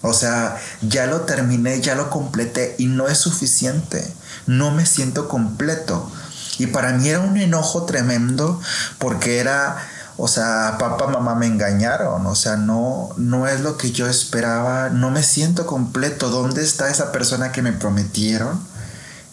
O 0.00 0.14
sea, 0.14 0.56
ya 0.82 1.06
lo 1.06 1.22
terminé, 1.22 1.80
ya 1.80 1.94
lo 1.94 2.10
completé 2.10 2.74
y 2.78 2.86
no 2.86 3.08
es 3.08 3.18
suficiente. 3.18 4.06
No 4.46 4.70
me 4.70 4.86
siento 4.86 5.28
completo. 5.28 6.10
Y 6.58 6.68
para 6.68 6.92
mí 6.92 7.08
era 7.08 7.20
un 7.20 7.36
enojo 7.36 7.84
tremendo 7.84 8.60
porque 8.98 9.38
era 9.38 9.76
o 10.18 10.28
sea, 10.28 10.76
papá, 10.78 11.08
mamá 11.08 11.34
me 11.34 11.46
engañaron, 11.46 12.26
o 12.26 12.34
sea, 12.34 12.56
no, 12.56 13.10
no 13.18 13.46
es 13.46 13.60
lo 13.60 13.76
que 13.76 13.92
yo 13.92 14.06
esperaba, 14.06 14.88
no 14.88 15.10
me 15.10 15.22
siento 15.22 15.66
completo, 15.66 16.30
¿dónde 16.30 16.62
está 16.62 16.90
esa 16.90 17.12
persona 17.12 17.52
que 17.52 17.60
me 17.60 17.72
prometieron 17.72 18.58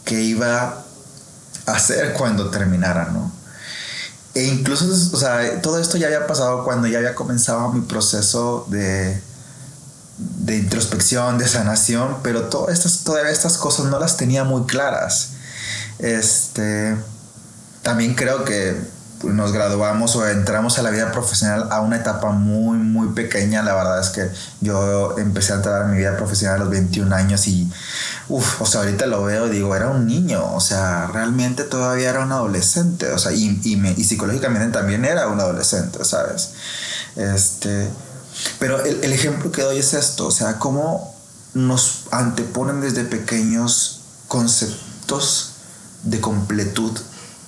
que 0.04 0.22
iba 0.22 0.84
a 1.66 1.72
hacer 1.72 2.14
cuando 2.14 2.50
terminara, 2.50 3.06
no? 3.06 3.32
E 4.36 4.44
incluso, 4.46 4.86
o 4.86 5.18
sea, 5.18 5.62
todo 5.62 5.80
esto 5.80 5.98
ya 5.98 6.08
había 6.08 6.28
pasado 6.28 6.66
cuando 6.66 6.88
ya 6.88 6.98
había 6.98 7.16
comenzado 7.16 7.72
mi 7.72 7.82
proceso 7.82 8.66
de, 8.70 9.22
de 10.18 10.58
introspección, 10.58 11.38
de 11.38 11.48
sanación, 11.48 12.18
pero 12.24 12.50
todas 12.50 12.74
estas, 12.74 13.06
estas 13.30 13.58
cosas 13.58 13.86
no 13.86 14.00
las 14.00 14.18
tenía 14.18 14.44
muy 14.44 14.66
claras. 14.66 15.30
Este, 16.00 16.98
también 17.84 18.16
creo 18.16 18.44
que 18.44 18.76
nos 19.24 19.52
graduamos 19.52 20.16
o 20.16 20.28
entramos 20.28 20.78
a 20.78 20.82
la 20.82 20.90
vida 20.90 21.12
profesional 21.12 21.68
a 21.72 21.82
una 21.82 21.98
etapa 21.98 22.32
muy, 22.32 22.78
muy 22.78 23.10
pequeña. 23.10 23.64
La 23.64 23.74
verdad 23.74 24.00
es 24.00 24.10
que 24.10 24.30
yo 24.62 25.18
empecé 25.18 25.54
a 25.54 25.56
entrar 25.58 25.84
en 25.84 25.92
mi 25.92 25.98
vida 25.98 26.18
profesional 26.18 26.56
a 26.56 26.64
los 26.64 26.70
21 26.70 27.16
años 27.16 27.48
y, 27.48 27.72
uff, 28.30 28.62
o 28.62 28.66
sea, 28.66 28.82
ahorita 28.82 29.06
lo 29.08 29.24
veo, 29.24 29.48
digo, 29.48 29.76
era 29.76 29.90
un 29.90 30.06
niño, 30.06 30.54
o 30.54 30.60
sea, 30.60 31.08
realmente 31.08 31.64
todavía 31.64 32.10
era 32.10 32.22
un 32.22 32.32
adolescente, 32.32 33.12
o 33.12 33.18
sea, 33.18 33.32
y, 33.32 33.60
y, 33.64 33.76
me, 33.76 33.92
y 33.92 34.04
psicológicamente 34.04 34.78
también 34.78 35.06
era 35.06 35.28
un 35.28 35.40
adolescente, 35.40 36.04
¿sabes? 36.06 36.52
Este, 37.16 37.90
pero 38.60 38.84
el, 38.84 39.04
el 39.04 39.14
ejemplo 39.14 39.52
que 39.52 39.62
doy 39.62 39.78
es 39.78 39.94
esto, 39.94 40.28
o 40.28 40.32
sea, 40.32 40.60
cómo 40.60 41.14
nos 41.54 42.06
anteponen 42.12 42.82
desde 42.82 43.04
pequeños 43.04 44.02
conceptos 44.28 45.52
de 46.04 46.20
completud. 46.20 46.98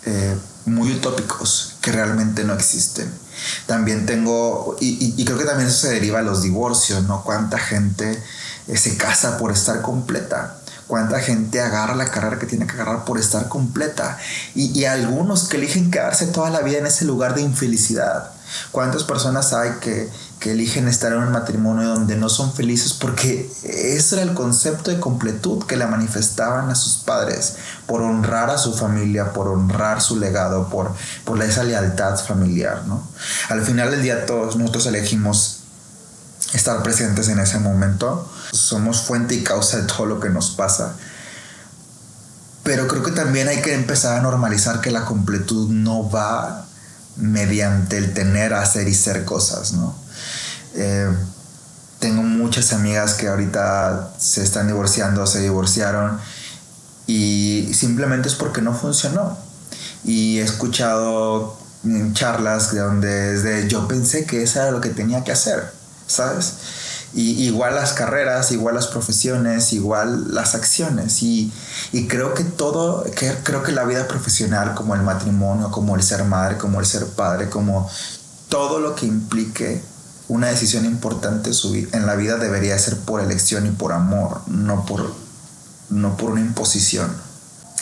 Eh, 0.05 0.35
muy 0.65 0.91
utópicos 0.91 1.75
que 1.81 1.91
realmente 1.91 2.43
no 2.43 2.53
existen. 2.53 3.11
También 3.67 4.05
tengo, 4.05 4.75
y, 4.79 5.23
creo 5.25 5.37
que 5.37 5.45
también 5.45 5.69
eso 5.69 5.87
se 5.87 5.93
deriva 5.93 6.19
a 6.19 6.23
los 6.23 6.41
divorcios, 6.41 7.03
¿no? 7.03 7.23
Cuánta 7.23 7.57
gente 7.59 8.21
eh, 8.67 8.77
se 8.77 8.97
casa 8.97 9.37
por 9.37 9.51
estar 9.51 9.81
completa. 9.81 10.57
Cuánta 10.87 11.19
gente 11.19 11.61
agarra 11.61 11.95
la 11.95 12.11
carrera 12.11 12.37
que 12.37 12.45
tiene 12.45 12.67
que 12.67 12.73
agarrar 12.73 13.05
por 13.05 13.19
estar 13.19 13.47
completa. 13.49 14.17
Y, 14.53 14.77
y 14.79 14.85
algunos 14.85 15.47
que 15.47 15.57
eligen 15.57 15.91
quedarse 15.91 16.27
toda 16.27 16.49
la 16.49 16.61
vida 16.61 16.77
en 16.77 16.85
ese 16.85 17.05
lugar 17.05 17.35
de 17.35 17.41
infelicidad. 17.41 18.31
¿Cuántas 18.71 19.03
personas 19.03 19.53
hay 19.53 19.71
que, 19.81 20.09
que 20.39 20.51
eligen 20.51 20.87
estar 20.87 21.11
en 21.13 21.19
un 21.19 21.31
matrimonio 21.31 21.87
donde 21.89 22.15
no 22.17 22.29
son 22.29 22.53
felices 22.53 22.93
porque 22.93 23.49
ese 23.63 24.15
era 24.15 24.23
el 24.23 24.33
concepto 24.33 24.91
de 24.91 24.99
completud 24.99 25.65
que 25.65 25.77
le 25.77 25.87
manifestaban 25.87 26.69
a 26.69 26.75
sus 26.75 26.97
padres 26.97 27.55
por 27.85 28.01
honrar 28.01 28.49
a 28.49 28.57
su 28.57 28.73
familia, 28.73 29.33
por 29.33 29.47
honrar 29.47 30.01
su 30.01 30.19
legado, 30.19 30.69
por, 30.69 30.91
por 31.23 31.41
esa 31.41 31.63
lealtad 31.63 32.17
familiar, 32.17 32.83
¿no? 32.85 33.07
Al 33.49 33.61
final 33.61 33.91
del 33.91 34.03
día 34.03 34.25
todos 34.25 34.55
nosotros 34.55 34.85
elegimos 34.87 35.61
estar 36.53 36.83
presentes 36.83 37.27
en 37.29 37.39
ese 37.39 37.59
momento, 37.59 38.29
somos 38.51 39.01
fuente 39.01 39.35
y 39.35 39.43
causa 39.43 39.77
de 39.77 39.83
todo 39.83 40.05
lo 40.05 40.19
que 40.19 40.29
nos 40.29 40.51
pasa. 40.51 40.95
Pero 42.63 42.87
creo 42.87 43.03
que 43.03 43.11
también 43.11 43.47
hay 43.47 43.61
que 43.61 43.73
empezar 43.73 44.17
a 44.17 44.21
normalizar 44.21 44.81
que 44.81 44.91
la 44.91 45.05
completud 45.05 45.69
no 45.69 46.09
va 46.09 46.64
mediante 47.17 47.97
el 47.97 48.13
tener, 48.13 48.53
hacer 48.53 48.87
y 48.87 48.93
ser 48.93 49.25
cosas, 49.25 49.73
¿no? 49.73 49.95
Eh, 50.75 51.09
tengo 51.99 52.21
muchas 52.21 52.73
amigas 52.73 53.13
que 53.13 53.27
ahorita 53.27 54.13
se 54.17 54.43
están 54.43 54.67
divorciando, 54.67 55.25
se 55.25 55.41
divorciaron 55.41 56.19
y 57.07 57.71
simplemente 57.73 58.27
es 58.27 58.35
porque 58.35 58.61
no 58.61 58.73
funcionó. 58.73 59.37
Y 60.03 60.39
he 60.39 60.43
escuchado 60.43 61.57
charlas 62.13 62.73
de 62.73 62.79
donde 62.79 63.07
desde 63.07 63.67
yo 63.67 63.87
pensé 63.87 64.25
que 64.25 64.43
eso 64.43 64.61
era 64.61 64.71
lo 64.71 64.81
que 64.81 64.89
tenía 64.89 65.23
que 65.23 65.31
hacer, 65.31 65.71
¿sabes? 66.07 66.53
Y 67.15 67.45
igual 67.45 67.75
las 67.75 67.93
carreras, 67.93 68.51
igual 68.51 68.75
las 68.75 68.87
profesiones, 68.87 69.71
igual 69.71 70.35
las 70.35 70.53
acciones. 70.53 71.23
Y, 71.23 71.51
y, 71.93 72.07
creo 72.07 72.33
que 72.33 72.43
todo, 72.43 73.05
que, 73.15 73.33
creo 73.41 73.63
que 73.63 73.71
la 73.71 73.85
vida 73.85 74.05
profesional, 74.07 74.75
como 74.75 74.95
el 74.95 75.01
matrimonio, 75.01 75.71
como 75.71 75.95
el 75.95 76.03
ser 76.03 76.25
madre, 76.25 76.57
como 76.57 76.81
el 76.81 76.85
ser 76.85 77.05
padre, 77.07 77.49
como 77.49 77.89
todo 78.49 78.79
lo 78.79 78.95
que 78.95 79.05
implique 79.05 79.81
una 80.27 80.47
decisión 80.47 80.85
importante 80.85 81.51
en 81.91 82.05
la 82.05 82.15
vida 82.15 82.37
debería 82.37 82.77
ser 82.79 82.97
por 82.97 83.21
elección 83.21 83.65
y 83.65 83.69
por 83.69 83.93
amor, 83.93 84.41
no 84.47 84.85
por, 84.85 85.13
no 85.89 86.17
por 86.17 86.31
una 86.31 86.41
imposición. 86.41 87.15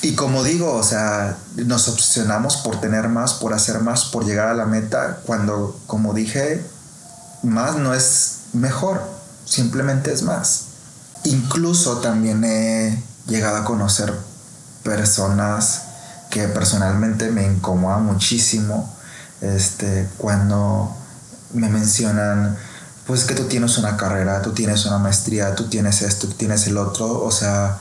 Y 0.02 0.16
como 0.16 0.44
digo, 0.44 0.74
o 0.74 0.84
sea, 0.84 1.38
nos 1.56 1.88
obsesionamos 1.88 2.58
por 2.58 2.82
tener 2.82 3.08
más, 3.08 3.36
por 3.36 3.54
hacer 3.54 3.80
más, 3.80 4.06
por 4.06 4.26
llegar 4.26 4.50
a 4.50 4.54
la 4.54 4.66
meta, 4.66 5.20
cuando, 5.26 5.80
como 5.88 6.14
dije, 6.14 6.66
más 7.42 7.78
no 7.78 7.94
es 7.94 8.40
mejor, 8.52 9.02
simplemente 9.46 10.14
es 10.14 10.24
más. 10.24 10.66
Incluso 11.26 11.98
también 11.98 12.44
he 12.44 13.02
llegado 13.28 13.58
a 13.58 13.64
conocer 13.64 14.14
personas 14.84 15.84
que 16.30 16.48
personalmente 16.48 17.32
me 17.32 17.46
incomodan 17.46 18.06
muchísimo 18.06 18.94
este, 19.44 20.08
cuando 20.18 20.96
me 21.54 21.70
mencionan, 21.70 22.58
pues 23.06 23.26
que 23.26 23.36
tú 23.36 23.44
tienes 23.44 23.78
una 23.78 23.98
carrera, 23.98 24.42
tú 24.42 24.54
tienes 24.54 24.86
una 24.86 24.98
maestría, 24.98 25.54
tú 25.56 25.70
tienes 25.70 26.02
esto, 26.02 26.28
tú 26.28 26.34
tienes 26.34 26.66
el 26.68 26.78
otro, 26.78 27.24
o 27.24 27.32
sea, 27.32 27.78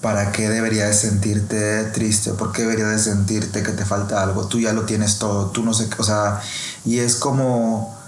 ¿para 0.00 0.32
qué 0.32 0.48
deberías 0.48 0.88
de 0.88 0.94
sentirte 0.94 1.84
triste? 1.92 2.32
¿Por 2.32 2.52
qué 2.52 2.62
deberías 2.62 2.90
de 2.90 2.98
sentirte 2.98 3.62
que 3.62 3.72
te 3.72 3.84
falta 3.84 4.22
algo? 4.22 4.46
Tú 4.46 4.60
ya 4.60 4.72
lo 4.72 4.84
tienes 4.84 5.18
todo, 5.18 5.50
tú 5.50 5.64
no 5.64 5.74
sé, 5.74 5.88
o 5.98 6.04
sea, 6.04 6.40
y 6.84 7.00
es 7.00 7.16
como, 7.16 7.98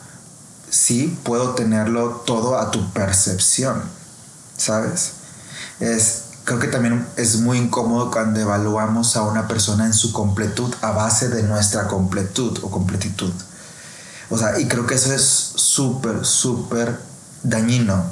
sí, 0.75 1.17
puedo 1.23 1.51
tenerlo 1.55 2.23
todo 2.27 2.59
a 2.59 2.73
tu 2.73 2.93
percepción, 2.93 3.81
¿sabes? 4.57 5.13
Es, 5.79 6.25
creo 6.45 6.59
que 6.59 6.67
también 6.67 7.07
es 7.17 7.41
muy 7.41 7.59
incómodo 7.59 8.11
cuando 8.11 8.41
evaluamos 8.41 9.17
a 9.17 9.23
una 9.23 9.47
persona 9.47 9.87
en 9.87 9.95
su 9.95 10.13
completud 10.13 10.75
a 10.83 10.91
base 10.91 11.29
de 11.29 11.45
nuestra 11.45 11.87
completud 11.87 12.59
o 12.63 12.71
completitud. 12.71 13.33
O 14.31 14.39
sea, 14.39 14.59
y 14.59 14.67
creo 14.67 14.85
que 14.85 14.95
eso 14.95 15.13
es 15.13 15.23
súper, 15.23 16.25
súper 16.25 16.99
dañino 17.45 18.05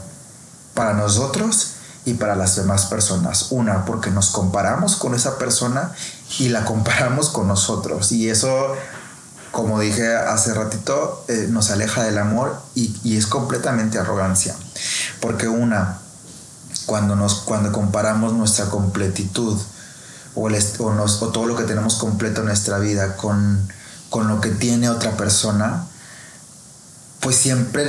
para 0.74 0.92
nosotros 0.92 1.72
y 2.04 2.14
para 2.14 2.36
las 2.36 2.54
demás 2.54 2.86
personas. 2.86 3.46
Una, 3.50 3.84
porque 3.84 4.10
nos 4.10 4.30
comparamos 4.30 4.94
con 4.94 5.14
esa 5.14 5.36
persona 5.36 5.92
y 6.38 6.50
la 6.50 6.64
comparamos 6.64 7.28
con 7.28 7.48
nosotros. 7.48 8.12
Y 8.12 8.30
eso, 8.30 8.76
como 9.52 9.78
dije 9.78 10.16
hace 10.16 10.54
ratito, 10.54 11.24
eh, 11.28 11.46
nos 11.50 11.70
aleja 11.70 12.02
del 12.02 12.18
amor 12.18 12.60
y, 12.74 13.16
es 13.16 13.26
completamente 13.26 13.98
arrogancia. 13.98 14.56
Porque 15.20 15.46
una, 15.46 15.98
cuando, 16.86 17.14
nos, 17.14 17.42
cuando 17.42 17.70
comparamos 17.70 18.32
nuestra 18.32 18.66
completitud 18.66 19.60
o, 20.34 20.48
o, 20.48 21.28
todo 21.28 21.46
lo 21.46 21.54
que 21.54 21.64
tenemos 21.64 21.96
completo 21.96 22.40
en 22.40 22.46
nuestra 22.46 22.78
vida 22.78 23.16
con, 23.16 23.68
con 24.08 24.26
lo 24.26 24.40
que 24.40 24.48
tiene 24.48 24.88
otra 24.88 25.16
persona, 25.18 25.84
pues 27.20 27.36
siempre, 27.36 27.88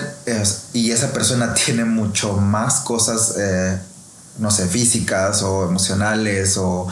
y 0.74 0.92
esa 0.92 1.14
persona 1.14 1.54
tiene 1.66 1.86
mucho 1.86 2.34
más 2.34 2.82
cosas 2.82 3.36
eh, 3.38 3.80
no 4.38 4.52
sé, 4.52 4.68
físicas 4.68 5.44
o 5.44 5.66
emocionales 5.66 6.58
o 6.58 6.88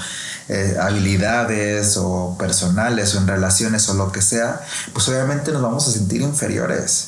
eh, 0.53 0.75
habilidades 0.81 1.95
o 1.95 2.35
personales 2.37 3.15
o 3.15 3.19
en 3.19 3.27
relaciones 3.27 3.87
o 3.87 3.93
lo 3.93 4.11
que 4.11 4.21
sea, 4.21 4.59
pues 4.91 5.07
obviamente 5.07 5.53
nos 5.53 5.61
vamos 5.61 5.87
a 5.87 5.91
sentir 5.91 6.19
inferiores 6.19 7.07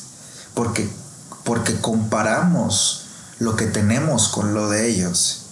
porque, 0.54 0.88
porque 1.44 1.78
comparamos 1.78 3.04
lo 3.40 3.54
que 3.54 3.66
tenemos 3.66 4.28
con 4.28 4.54
lo 4.54 4.70
de 4.70 4.88
ellos. 4.88 5.42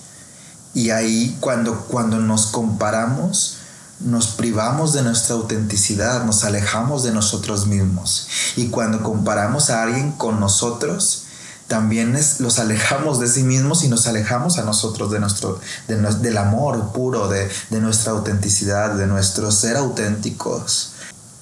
Y 0.72 0.88
ahí 0.88 1.36
cuando, 1.40 1.80
cuando 1.80 2.18
nos 2.18 2.46
comparamos, 2.46 3.58
nos 4.00 4.28
privamos 4.28 4.94
de 4.94 5.02
nuestra 5.02 5.34
autenticidad, 5.34 6.24
nos 6.24 6.44
alejamos 6.44 7.02
de 7.02 7.12
nosotros 7.12 7.66
mismos. 7.66 8.26
Y 8.56 8.68
cuando 8.68 9.02
comparamos 9.02 9.68
a 9.68 9.82
alguien 9.82 10.12
con 10.12 10.40
nosotros, 10.40 11.24
también 11.72 12.14
los 12.38 12.58
alejamos 12.58 13.18
de 13.18 13.26
sí 13.26 13.44
mismos 13.44 13.82
y 13.82 13.88
nos 13.88 14.06
alejamos 14.06 14.58
a 14.58 14.62
nosotros 14.62 15.10
de 15.10 15.20
nuestro, 15.20 15.58
del 15.88 16.36
amor 16.36 16.92
puro, 16.92 17.28
de, 17.28 17.48
nuestra 17.70 18.12
autenticidad, 18.12 18.90
de 18.90 19.06
nuestro 19.06 19.50
ser 19.50 19.78
auténticos. 19.78 20.92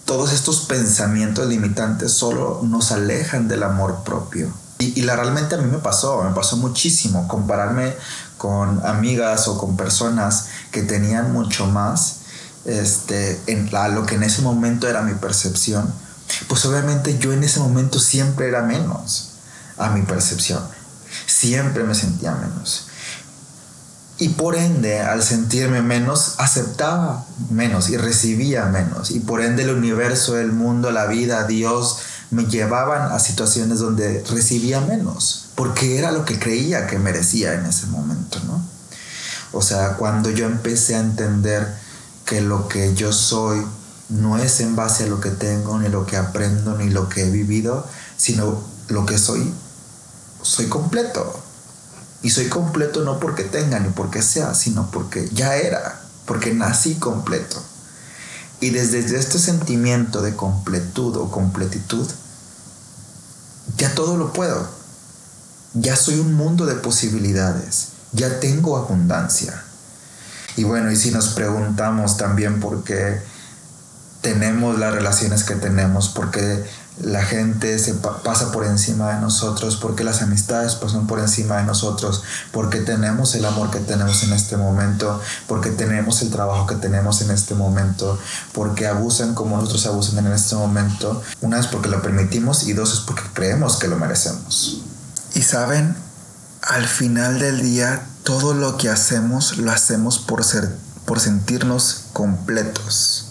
Todos 0.05 0.33
estos 0.33 0.61
pensamientos 0.67 1.49
limitantes 1.49 2.13
solo 2.13 2.61
nos 2.63 2.93
alejan 2.93 3.49
del 3.49 3.65
amor 3.65 4.05
propio. 4.05 4.53
Y, 4.79 5.03
la 5.03 5.17
realmente 5.17 5.57
a 5.57 5.59
mí 5.59 5.69
me 5.69 5.79
pasó, 5.79 6.23
me 6.23 6.31
pasó 6.33 6.57
muchísimo 6.59 7.27
compararme 7.27 7.93
con 8.39 8.87
amigas 8.87 9.49
o 9.49 9.59
con 9.59 9.77
personas 9.77 10.47
que 10.71 10.83
tenían 10.83 11.33
mucho 11.33 11.67
más 11.67 12.19
este, 12.67 13.41
lo 13.93 14.07
que 14.07 14.15
en 14.15 14.23
ese 14.23 14.43
momento 14.43 14.87
era 14.87 15.03
mi 15.03 15.15
percepción. 15.15 15.93
Pues 16.47 16.65
obviamente 16.67 17.19
yo 17.19 17.33
en 17.33 17.43
ese 17.43 17.59
momento 17.59 17.99
siempre 17.99 18.47
era 18.47 18.63
menos 18.63 19.30
a 19.81 19.91
mi 19.91 20.03
percepción. 20.03 20.63
Siempre 21.27 21.85
me 21.85 21.95
sentía 21.95 22.33
menos. 22.35 22.87
Y 24.19 24.29
por 24.29 24.55
ende, 24.55 25.01
al 25.01 25.23
sentirme 25.23 25.81
menos, 25.81 26.35
aceptaba 26.37 27.25
menos 27.49 27.89
y 27.89 27.97
recibía 27.97 28.67
menos. 28.67 29.11
Y 29.11 29.21
por 29.21 29.41
ende 29.41 29.63
el 29.63 29.71
universo, 29.71 30.39
el 30.39 30.53
mundo, 30.53 30.91
la 30.91 31.07
vida, 31.07 31.47
Dios, 31.47 32.01
me 32.31 32.45
llevaban 32.45 33.13
a 33.13 33.19
situaciones 33.19 33.79
donde 33.79 34.23
recibía 34.31 34.83
menos. 34.83 35.47
Porque 35.55 35.99
era 35.99 36.13
lo 36.13 36.27
que 36.27 36.39
creía 36.39 36.87
que 36.87 36.99
merecía 36.99 37.55
en 37.55 37.65
ese 37.65 37.87
momento, 37.87 38.39
¿no? 38.47 38.63
O 39.53 39.63
sea, 39.63 39.95
cuando 39.95 40.31
yo 40.31 40.45
empecé 40.45 40.97
a 40.97 41.01
entender 41.01 41.75
que 42.27 42.43
lo 42.43 42.69
que 42.69 42.95
yo 42.95 43.13
soy 43.15 43.65
no 44.11 44.37
es 44.37 44.61
en 44.61 44.77
base 44.77 45.05
a 45.05 45.07
lo 45.07 45.21
que 45.21 45.31
tengo, 45.31 45.79
ni 45.79 45.89
lo 45.89 46.05
que 46.05 46.19
aprendo, 46.19 46.77
ni 46.77 46.91
lo 46.91 47.09
que 47.09 47.25
he 47.25 47.31
vivido, 47.31 47.87
sino 48.19 48.63
lo 48.89 49.07
que 49.07 49.17
soy 49.17 49.51
soy 50.43 50.67
completo. 50.67 51.43
Y 52.23 52.31
soy 52.31 52.49
completo 52.49 53.03
no 53.03 53.19
porque 53.19 53.45
tenga 53.45 53.79
ni 53.79 53.89
porque 53.91 54.23
sea, 54.23 54.55
sino 54.55 54.91
porque 54.91 55.29
ya 55.33 55.57
era, 55.57 56.03
porque 56.27 56.53
nací 56.53 56.97
completo. 56.97 57.63
Y 58.61 58.71
desde 58.71 58.99
este 58.99 59.39
sentimiento 59.39 60.21
de 60.21 60.37
completud 60.37 61.17
o 61.17 61.31
completitud, 61.31 62.07
ya 63.79 63.95
todo 63.95 64.19
lo 64.19 64.33
puedo. 64.33 64.69
Ya 65.73 65.97
soy 65.97 66.19
un 66.19 66.35
mundo 66.35 66.67
de 66.67 66.75
posibilidades. 66.75 67.89
Ya 68.13 68.41
tengo 68.41 68.77
abundancia. 68.77 69.65
Y 70.57 70.65
bueno, 70.65 70.91
y 70.91 70.97
si 70.97 71.11
nos 71.11 71.29
preguntamos 71.29 72.19
también 72.19 72.61
por 72.61 72.85
qué 72.85 73.23
tenemos 74.21 74.79
las 74.79 74.93
relaciones 74.93 75.45
que 75.45 75.55
tenemos, 75.55 76.09
por 76.09 76.31
qué 76.31 76.65
la 77.03 77.23
gente 77.23 77.79
se 77.79 77.95
pasa 77.95 78.53
por 78.53 78.67
encima 78.67 79.15
de 79.15 79.21
nosotros, 79.21 79.77
porque 79.77 80.05
las 80.05 80.23
amistades 80.23 80.75
pasan 80.75 81.07
por 81.07 81.19
encima 81.19 81.57
de 81.57 81.65
nosotros, 81.65 82.23
porque 82.53 82.81
tenemos 82.81 83.35
el 83.35 83.45
amor 83.45 83.71
que 83.71 83.81
tenemos 83.81 84.23
en 84.25 84.33
este 84.33 84.57
momento, 84.57 85.21
porque 85.47 85.71
tenemos 85.71 86.21
el 86.23 86.31
trabajo 86.31 86.67
que 86.67 86.75
tenemos 86.77 87.23
en 87.23 87.31
este 87.31 87.55
momento, 87.55 88.19
porque 88.53 88.87
abusan 88.87 89.35
como 89.35 89.57
nosotros 89.57 89.87
abusan 89.87 90.27
en 90.27 90.33
este 90.33 90.57
momento. 90.57 91.23
Una 91.41 91.59
es 91.59 91.67
porque 91.67 91.89
lo 91.89 92.03
permitimos 92.03 92.65
y 92.65 92.75
dos 92.75 92.93
es 92.93 93.01
porque 93.01 93.23
creemos 93.33 93.77
que 93.77 93.89
lo 93.89 93.97
merecemos. 93.97 94.83
Y 95.35 95.43
saben, 95.43 95.97
al 96.63 96.87
final 96.87 97.39
del 97.39 97.63
día, 97.63 98.07
todo 98.25 98.53
lo 98.53 98.77
que 98.77 98.91
hacemos 98.91 99.57
lo 99.57 99.71
hacemos 99.71 100.19
por, 100.19 100.45
ser, 100.45 100.71
por 101.07 101.19
sentirnos 101.19 102.05
completos 102.13 103.30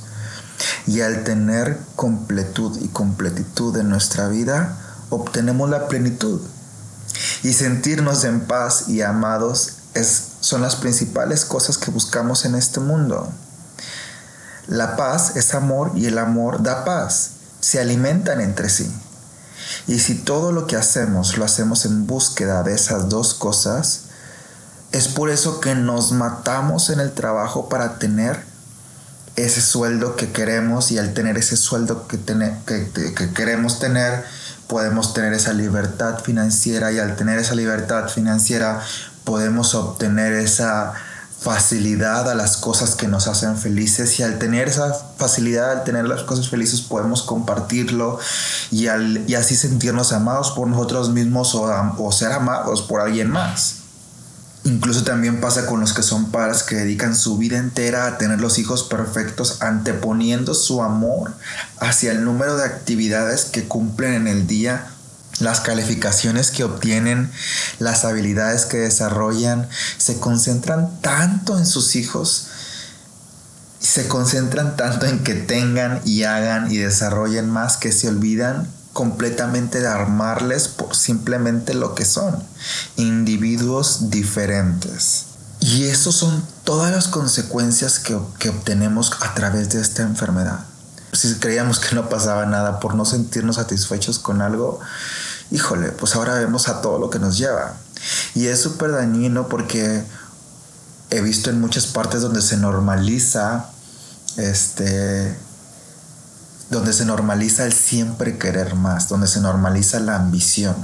y 0.88 1.02
al 1.02 1.24
tener 1.24 1.78
completud 1.96 2.80
y 2.82 2.88
completitud 2.88 3.76
en 3.78 3.90
nuestra 3.90 4.28
vida, 4.28 4.78
obtenemos 5.10 5.70
la 5.70 5.88
plenitud. 5.88 6.42
Y 7.44 7.54
sentirnos 7.54 8.24
en 8.24 8.42
paz 8.42 8.88
y 8.88 9.02
amados 9.02 9.74
es, 9.94 10.24
son 10.40 10.62
las 10.62 10.76
principales 10.76 11.46
cosas 11.46 11.78
que 11.78 11.92
buscamos 11.92 12.46
en 12.46 12.56
este 12.56 12.80
mundo. 12.80 13.32
La 14.68 14.96
paz 14.96 15.36
es 15.36 15.54
amor 15.56 15.92
y 15.96 16.06
el 16.06 16.18
amor 16.18 16.62
da 16.62 16.86
paz. 16.86 17.32
Se 17.60 17.80
alimentan 17.80 18.40
entre 18.40 18.70
sí. 18.70 18.90
Y 19.88 20.00
si 20.00 20.16
todo 20.16 20.52
lo 20.52 20.68
que 20.68 20.76
hacemos 20.76 21.38
lo 21.38 21.46
hacemos 21.46 21.86
en 21.86 22.06
búsqueda 22.06 22.64
de 22.64 22.74
esas 22.74 23.10
dos 23.10 23.34
cosas, 23.34 24.02
es 24.92 25.08
por 25.08 25.30
eso 25.30 25.60
que 25.60 25.76
nos 25.76 26.12
matamos 26.12 26.90
en 26.90 27.00
el 27.00 27.14
trabajo 27.14 27.70
para 27.70 28.00
tener 28.00 28.49
ese 29.44 29.62
sueldo 29.62 30.16
que 30.16 30.32
queremos 30.32 30.92
y 30.92 30.98
al 30.98 31.14
tener 31.14 31.38
ese 31.38 31.58
sueldo 31.58 32.08
que, 32.08 32.18
que, 32.18 33.34
queremos 33.34 33.80
tener, 33.80 34.24
podemos 34.68 35.14
tener 35.14 35.34
esa 35.34 35.54
libertad 35.54 36.20
financiera 36.20 36.92
y 36.92 37.00
al 37.00 37.16
tener 37.16 37.40
esa 37.40 37.56
libertad 37.56 38.10
financiera 38.10 38.82
podemos 39.24 39.76
obtener 39.76 40.34
esa 40.34 40.94
facilidad 41.40 42.30
a 42.30 42.36
las 42.36 42.58
cosas 42.58 42.96
que 42.96 43.08
nos 43.08 43.28
hacen 43.28 43.58
felices 43.58 44.20
y 44.20 44.24
al 44.24 44.40
tener 44.40 44.68
esa 44.68 44.94
facilidad, 45.18 45.72
al 45.72 45.84
tener 45.86 46.06
las 46.06 46.24
cosas 46.24 46.50
felices 46.50 46.82
podemos 46.82 47.22
compartirlo 47.22 48.20
y, 48.72 48.88
al, 48.88 49.24
y 49.30 49.36
así 49.36 49.56
sentirnos 49.56 50.12
amados 50.12 50.52
por 50.52 50.68
nosotros 50.68 51.10
mismos 51.10 51.56
o, 51.56 51.72
o 51.98 52.12
ser 52.12 52.34
amados 52.34 52.82
por 52.82 53.00
alguien 53.00 53.30
más. 53.30 53.79
Incluso 54.66 55.04
también 55.04 55.40
pasa 55.40 55.66
con 55.66 55.80
los 55.80 55.94
que 55.94 56.04
son 56.04 56.32
padres 56.32 56.64
que 56.64 56.76
dedican 56.76 57.16
su 57.16 57.38
vida 57.38 57.58
entera 57.58 58.08
a 58.08 58.18
tener 58.18 58.42
los 58.42 58.60
hijos 58.60 58.84
perfectos, 58.84 59.62
anteponiendo 59.62 60.54
su 60.54 60.84
amor 60.84 61.34
hacia 61.80 62.12
el 62.12 62.26
número 62.26 62.58
de 62.58 62.66
actividades 62.66 63.46
que 63.46 63.68
cumplen 63.68 64.14
en 64.14 64.28
el 64.28 64.48
día, 64.48 64.88
las 65.40 65.62
calificaciones 65.62 66.52
que 66.52 66.66
obtienen, 66.66 67.32
las 67.80 68.04
habilidades 68.04 68.66
que 68.66 68.78
desarrollan, 68.78 69.70
se 69.98 70.20
concentran 70.20 71.00
tanto 71.02 71.58
en 71.58 71.66
sus 71.66 71.96
hijos 71.96 72.48
se 73.80 74.10
concentran 74.10 74.76
tanto 74.76 75.06
en 75.06 75.24
que 75.24 75.34
tengan 75.34 76.02
y 76.04 76.24
hagan 76.24 76.70
y 76.70 76.78
desarrollen 76.78 77.50
más 77.50 77.78
que 77.78 77.94
se 77.94 78.10
olvidan 78.10 78.68
completamente 78.94 79.80
de 79.80 79.88
armarles 79.88 80.68
por 80.68 80.96
simplemente 80.96 81.74
lo 81.74 81.96
que 81.96 82.06
son, 82.06 82.44
individuos 82.96 84.10
diferentes. 84.10 85.26
Y 85.60 85.86
eso 85.86 86.12
son 86.12 86.44
todas 86.64 86.92
las 86.92 87.08
consecuencias 87.08 88.00
que, 88.00 88.18
que 88.40 88.50
obtenemos 88.50 89.12
a 89.22 89.34
través 89.34 89.70
de 89.70 89.82
esta 89.82 90.04
enfermedad. 90.04 90.60
Si 91.14 91.34
creíamos 91.36 91.80
que 91.80 91.96
no 91.96 92.08
pasaba 92.08 92.46
nada 92.46 92.80
por 92.80 92.96
no 92.96 93.04
sentirnos 93.04 93.58
satisfechos 93.58 94.20
con 94.20 94.42
algo, 94.42 94.80
híjole, 95.52 95.92
pues 95.92 96.16
ahora 96.16 96.36
vemos 96.36 96.70
a 96.70 96.82
todo 96.82 97.00
lo 97.00 97.10
que 97.10 97.20
nos 97.20 97.38
lleva. 97.38 97.76
Y 98.36 98.48
es 98.48 98.62
súper 98.62 98.92
dañino 98.92 99.48
porque 99.48 100.04
he 101.10 101.22
visto 101.22 101.50
en 101.50 101.60
muchas 101.60 101.88
partes 101.88 102.22
donde 102.22 102.42
se 102.42 102.58
normaliza 102.58 103.66
este 104.38 105.38
donde 106.70 106.94
se 106.94 107.06
normaliza 107.06 107.66
el 107.66 107.74
siempre 107.74 108.38
querer 108.38 108.76
más, 108.76 109.10
donde 109.10 109.28
se 109.28 109.42
normaliza 109.42 110.00
la 110.00 110.16
ambición. 110.16 110.76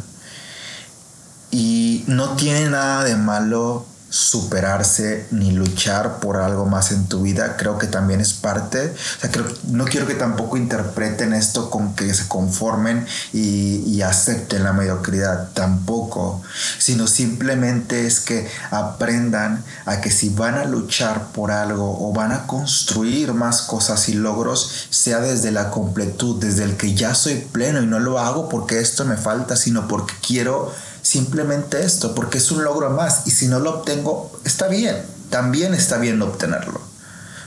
Y 1.51 2.03
no 2.07 2.35
tiene 2.35 2.69
nada 2.69 3.03
de 3.03 3.15
malo 3.15 3.85
superarse 4.15 5.27
ni 5.31 5.51
luchar 5.51 6.21
por 6.21 6.37
algo 6.37 6.65
más 6.65 6.93
en 6.93 7.07
tu 7.07 7.23
vida, 7.23 7.57
creo 7.57 7.77
que 7.77 7.87
también 7.87 8.21
es 8.21 8.31
parte. 8.31 8.93
O 9.17 9.19
sea, 9.19 9.29
creo, 9.29 9.45
no 9.67 9.83
quiero 9.83 10.07
que 10.07 10.13
tampoco 10.13 10.55
interpreten 10.55 11.33
esto 11.33 11.69
con 11.69 11.95
que 11.95 12.13
se 12.13 12.29
conformen 12.29 13.05
y, 13.33 13.83
y, 13.85 14.03
acepten 14.03 14.63
la 14.63 14.71
mediocridad, 14.71 15.49
tampoco, 15.51 16.41
sino 16.77 17.07
simplemente 17.07 18.07
es 18.07 18.21
que 18.21 18.49
aprendan 18.71 19.61
a 19.85 19.99
que 19.99 20.11
si 20.11 20.29
van 20.29 20.55
a 20.55 20.63
luchar 20.63 21.33
por 21.33 21.51
algo 21.51 22.07
o 22.07 22.13
van 22.13 22.31
a 22.31 22.47
construir 22.47 23.33
más 23.33 23.63
cosas 23.63 24.07
y 24.07 24.13
logros, 24.13 24.87
sea 24.91 25.19
desde 25.19 25.51
la 25.51 25.71
completud, 25.71 26.39
desde 26.39 26.63
el 26.63 26.77
que 26.77 26.95
ya 26.95 27.15
soy 27.15 27.35
pleno 27.51 27.81
y 27.81 27.85
no 27.85 27.99
lo 27.99 28.17
hago 28.17 28.47
porque 28.47 28.79
esto 28.79 29.03
me 29.03 29.17
falta, 29.17 29.57
sino 29.57 29.89
porque 29.89 30.13
quiero 30.25 30.71
simplemente 31.05 31.85
esto, 31.85 32.15
porque 32.15 32.39
es 32.39 32.51
un 32.51 32.63
logro 32.63 32.89
más 32.89 33.27
y 33.27 33.31
si 33.31 33.47
no 33.47 33.59
lo 33.59 33.79
obtengo, 33.79 34.39
está 34.43 34.67
bien, 34.67 35.05
también 35.29 35.75
está 35.75 35.99
bien 35.99 36.19
obtenerlo. 36.23 36.81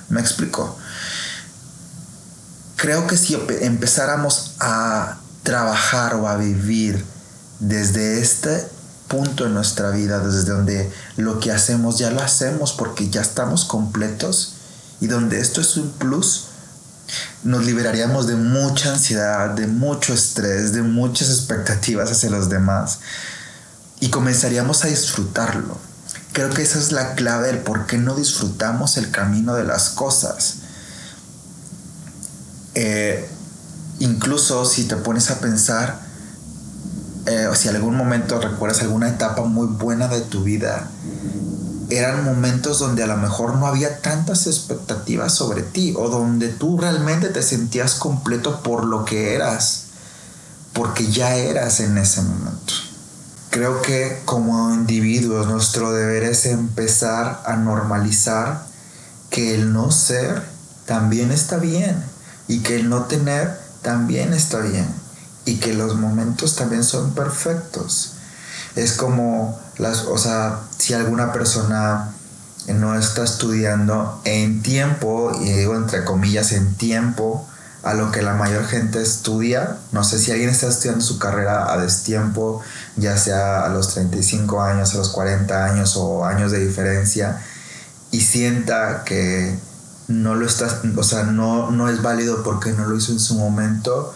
¿Me 0.09 0.21
explico? 0.21 0.79
Creo 2.77 3.09
que 3.09 3.17
si 3.17 3.37
empezáramos 3.61 4.55
a 4.61 5.19
trabajar 5.43 6.15
o 6.15 6.29
a 6.29 6.37
vivir 6.37 7.05
desde 7.59 8.21
este 8.21 8.65
punto 9.09 9.47
en 9.47 9.55
nuestra 9.55 9.91
vida, 9.91 10.21
desde 10.21 10.53
donde 10.53 10.93
lo 11.17 11.41
que 11.41 11.51
hacemos 11.51 11.99
ya 11.99 12.11
lo 12.11 12.23
hacemos 12.23 12.73
porque 12.73 13.11
ya 13.11 13.23
estamos 13.23 13.65
completos 13.65 14.55
y 15.01 15.09
donde 15.09 15.41
esto 15.41 15.61
es 15.61 15.77
un 15.77 15.91
plus, 15.91 16.45
nos 17.43 17.65
liberaríamos 17.65 18.29
de 18.29 18.37
mucha 18.37 18.93
ansiedad, 18.93 19.51
de 19.51 19.67
mucho 19.67 20.15
estrés, 20.15 20.73
de 20.73 20.83
muchas 20.83 21.31
expectativas 21.31 22.13
hacia 22.13 22.31
los 22.31 22.49
demás 22.49 23.01
y 24.01 24.11
comenzaríamos 24.11 24.85
a 24.85 24.89
disfrutarlo. 24.89 25.77
Creo 26.33 26.51
que 26.51 26.63
esa 26.63 26.79
es 26.79 26.93
la 26.93 27.15
clave 27.15 27.49
del 27.49 27.59
por 27.59 27.87
qué 27.87 27.99
no 27.99 28.15
disfrutamos 28.15 28.97
el 28.97 29.11
camino 29.11 29.55
de 29.55 29.65
las 29.65 29.91
cosas. 29.91 30.57
Eh, 32.75 33.29
incluso 33.99 34.65
si 34.65 34.85
te 34.85 34.97
pones 34.97 35.31
a 35.31 35.41
pensar, 35.41 36.01
eh, 37.27 37.49
si 37.55 37.69
algún 37.69 37.97
momento 37.97 38.41
recuerdas 38.41 38.83
alguna 38.83 39.09
etapa 39.09 39.43
muy 39.45 39.67
buena 39.67 40.07
de 40.09 40.21
tu 40.21 40.45
vida, 40.45 40.89
eran 41.91 42.25
momentos 42.25 42.79
donde 42.79 43.03
a 43.03 43.07
lo 43.07 43.17
mejor 43.17 43.57
no 43.57 43.67
había 43.67 44.01
tantas 44.01 44.47
expectativas 44.47 45.35
sobre 45.35 45.63
ti 45.63 45.95
o 45.97 46.09
donde 46.09 46.49
tú 46.49 46.79
realmente 46.79 47.29
te 47.29 47.43
sentías 47.43 47.95
completo 47.95 48.63
por 48.63 48.85
lo 48.85 49.05
que 49.05 49.35
eras, 49.35 49.85
porque 50.73 51.11
ya 51.11 51.35
eras 51.35 51.81
en 51.81 51.99
ese 51.99 52.23
momento. 52.23 52.88
Creo 53.51 53.81
que 53.81 54.21
como 54.25 54.75
individuos 54.75 55.47
nuestro 55.47 55.93
deber 55.93 56.25
es 56.25 56.45
empezar 56.47 57.43
a 57.47 57.57
normalizar 57.57 58.63
que 59.31 59.55
el 59.55 59.73
no 59.73 59.91
ser 59.91 60.43
también 60.87 61.33
está 61.33 61.57
bien 61.57 62.03
y 62.47 62.61
que 62.61 62.77
el 62.77 62.89
no 62.89 63.05
tener 63.05 63.59
también 63.83 64.35
está 64.35 64.59
bien 64.59 64.87
y 65.45 65.57
que 65.57 65.73
los 65.73 65.97
momentos 65.97 66.57
también 66.57 66.85
son 66.85 67.15
perfectos. 67.15 68.13
Es 68.77 68.93
como 68.93 69.59
las, 69.79 70.05
o 70.05 70.19
sea, 70.19 70.61
si 70.77 70.93
alguna 70.93 71.33
persona 71.33 72.11
no 72.67 72.99
está 72.99 73.25
estudiando 73.25 74.21
en 74.25 74.63
tiempo, 74.63 75.33
y 75.41 75.51
digo 75.53 75.75
entre 75.75 76.05
comillas 76.05 76.53
en 76.53 76.75
tiempo, 76.75 77.47
a 77.83 77.95
lo 77.95 78.11
que 78.11 78.23
la 78.23 78.35
mayor 78.35 78.67
gente 78.67 79.01
estudia. 79.01 79.79
No 79.93 80.05
sé 80.05 80.19
si 80.19 80.31
alguien 80.31 80.51
está 80.51 80.69
estudiando 80.69 81.05
su 81.05 81.19
carrera 81.19 81.73
a 81.73 81.79
destiempo, 81.79 82.61
ya 82.99 83.17
sea 83.17 83.65
a 83.65 83.69
los 83.69 83.95
35 83.95 84.63
años, 84.63 84.95
a 84.95 84.99
los 84.99 85.11
40 85.11 85.65
años 85.65 85.97
o 85.97 86.25
años 86.25 86.53
de 86.53 86.65
diferencia, 86.67 87.41
y 88.11 88.21
sienta 88.21 89.05
que 89.05 89.59
no 90.09 90.35
lo 90.35 90.47
está, 90.47 90.81
o 90.97 91.03
sea, 91.03 91.25
no, 91.25 91.71
no 91.71 91.89
es 91.89 92.03
válido 92.03 92.43
porque 92.43 92.73
no 92.73 92.87
lo 92.87 92.97
hizo 92.97 93.13
en 93.13 93.21
su 93.21 93.35
momento. 93.35 94.15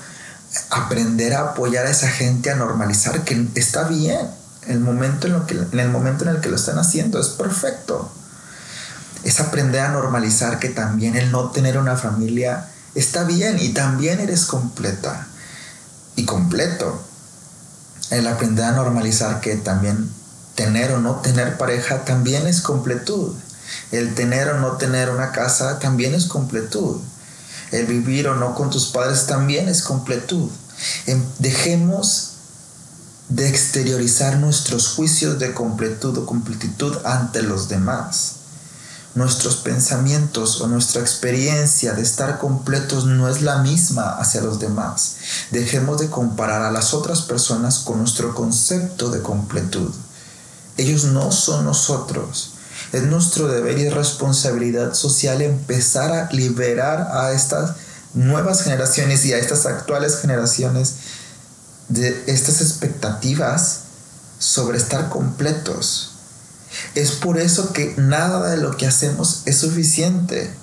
Aprender 0.70 1.34
a 1.34 1.50
apoyar 1.50 1.86
a 1.86 1.90
esa 1.90 2.08
gente, 2.08 2.50
a 2.50 2.56
normalizar 2.56 3.24
que 3.24 3.46
está 3.54 3.84
bien. 3.84 4.28
El 4.66 4.80
momento 4.80 5.26
en, 5.26 5.34
lo 5.34 5.46
que, 5.46 5.54
en 5.54 5.80
el 5.80 5.90
momento 5.90 6.24
en 6.24 6.30
el 6.30 6.40
que 6.40 6.48
lo 6.48 6.56
están 6.56 6.78
haciendo 6.78 7.20
es 7.20 7.28
perfecto. 7.28 8.10
Es 9.24 9.40
aprender 9.40 9.80
a 9.80 9.88
normalizar 9.92 10.58
que 10.58 10.68
también 10.68 11.16
el 11.16 11.30
no 11.30 11.50
tener 11.50 11.78
una 11.78 11.96
familia 11.96 12.68
está 12.94 13.24
bien 13.24 13.58
y 13.58 13.70
también 13.70 14.20
eres 14.20 14.46
completa 14.46 15.26
y 16.16 16.24
completo. 16.24 17.02
El 18.12 18.26
aprender 18.26 18.66
a 18.66 18.72
normalizar 18.72 19.40
que 19.40 19.56
también 19.56 20.10
tener 20.54 20.92
o 20.92 21.00
no 21.00 21.16
tener 21.22 21.56
pareja 21.56 22.04
también 22.04 22.46
es 22.46 22.60
completud. 22.60 23.34
El 23.90 24.14
tener 24.14 24.50
o 24.50 24.60
no 24.60 24.72
tener 24.72 25.08
una 25.08 25.32
casa 25.32 25.78
también 25.78 26.14
es 26.14 26.26
completud. 26.26 27.00
El 27.70 27.86
vivir 27.86 28.28
o 28.28 28.34
no 28.34 28.54
con 28.54 28.68
tus 28.68 28.88
padres 28.88 29.24
también 29.24 29.66
es 29.66 29.80
completud. 29.80 30.50
Em, 31.06 31.24
dejemos 31.38 32.32
de 33.30 33.48
exteriorizar 33.48 34.36
nuestros 34.36 34.88
juicios 34.88 35.38
de 35.38 35.54
completud 35.54 36.18
o 36.18 36.26
completitud 36.26 36.98
ante 37.06 37.42
los 37.42 37.70
demás 37.70 38.41
nuestros 39.14 39.56
pensamientos 39.56 40.60
o 40.60 40.68
nuestra 40.68 41.02
experiencia 41.02 41.92
de 41.92 42.02
estar 42.02 42.38
completos 42.38 43.04
no 43.04 43.28
es 43.28 43.42
la 43.42 43.58
misma 43.58 44.16
hacia 44.18 44.40
los 44.40 44.58
demás. 44.58 45.16
Dejemos 45.50 46.00
de 46.00 46.08
comparar 46.08 46.62
a 46.62 46.70
las 46.70 46.94
otras 46.94 47.22
personas 47.22 47.80
con 47.80 47.98
nuestro 47.98 48.34
concepto 48.34 49.10
de 49.10 49.20
completud. 49.20 49.90
Ellos 50.78 51.04
no 51.04 51.30
son 51.30 51.66
nosotros. 51.66 52.54
Es 52.92 53.02
nuestro 53.02 53.48
deber 53.48 53.78
y 53.78 53.88
responsabilidad 53.90 54.94
social 54.94 55.42
empezar 55.42 56.12
a 56.12 56.32
liberar 56.32 57.08
a 57.12 57.32
estas 57.32 57.76
nuevas 58.14 58.62
generaciones 58.62 59.24
y 59.24 59.32
a 59.32 59.38
estas 59.38 59.66
actuales 59.66 60.20
generaciones 60.20 60.94
de 61.88 62.24
estas 62.26 62.60
expectativas 62.60 63.80
sobre 64.38 64.78
estar 64.78 65.08
completos 65.08 66.11
es 66.94 67.12
por 67.12 67.38
eso 67.38 67.72
que 67.72 67.94
nada 67.96 68.50
de 68.50 68.56
lo 68.58 68.76
que 68.76 68.86
hacemos 68.86 69.42
es 69.46 69.58
suficiente, 69.58 70.54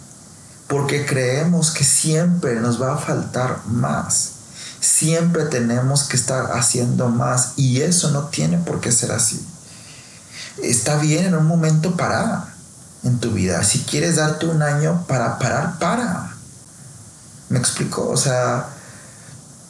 porque 0.68 1.06
creemos 1.06 1.72
que 1.72 1.84
siempre 1.84 2.60
nos 2.60 2.82
va 2.82 2.94
a 2.94 2.98
faltar 2.98 3.62
más. 3.66 4.32
Siempre 4.80 5.46
tenemos 5.46 6.04
que 6.04 6.16
estar 6.16 6.52
haciendo 6.54 7.10
más 7.10 7.54
y 7.58 7.82
eso 7.82 8.12
no 8.12 8.28
tiene 8.28 8.58
por 8.58 8.80
qué 8.80 8.92
ser 8.92 9.12
así. 9.12 9.46
Está 10.62 10.98
bien 10.98 11.26
en 11.26 11.36
un 11.36 11.48
momento 11.48 11.98
parar 11.98 12.54
en 13.04 13.20
tu 13.20 13.32
vida. 13.32 13.64
Si 13.64 13.80
quieres 13.80 14.18
darte 14.18 14.46
un 14.46 14.62
año 14.62 15.06
para 15.08 15.40
parar, 15.40 15.80
para. 15.80 16.34
¿Me 17.50 17.60
explico? 17.60 18.08
O 18.08 18.18
sea, 18.18 18.68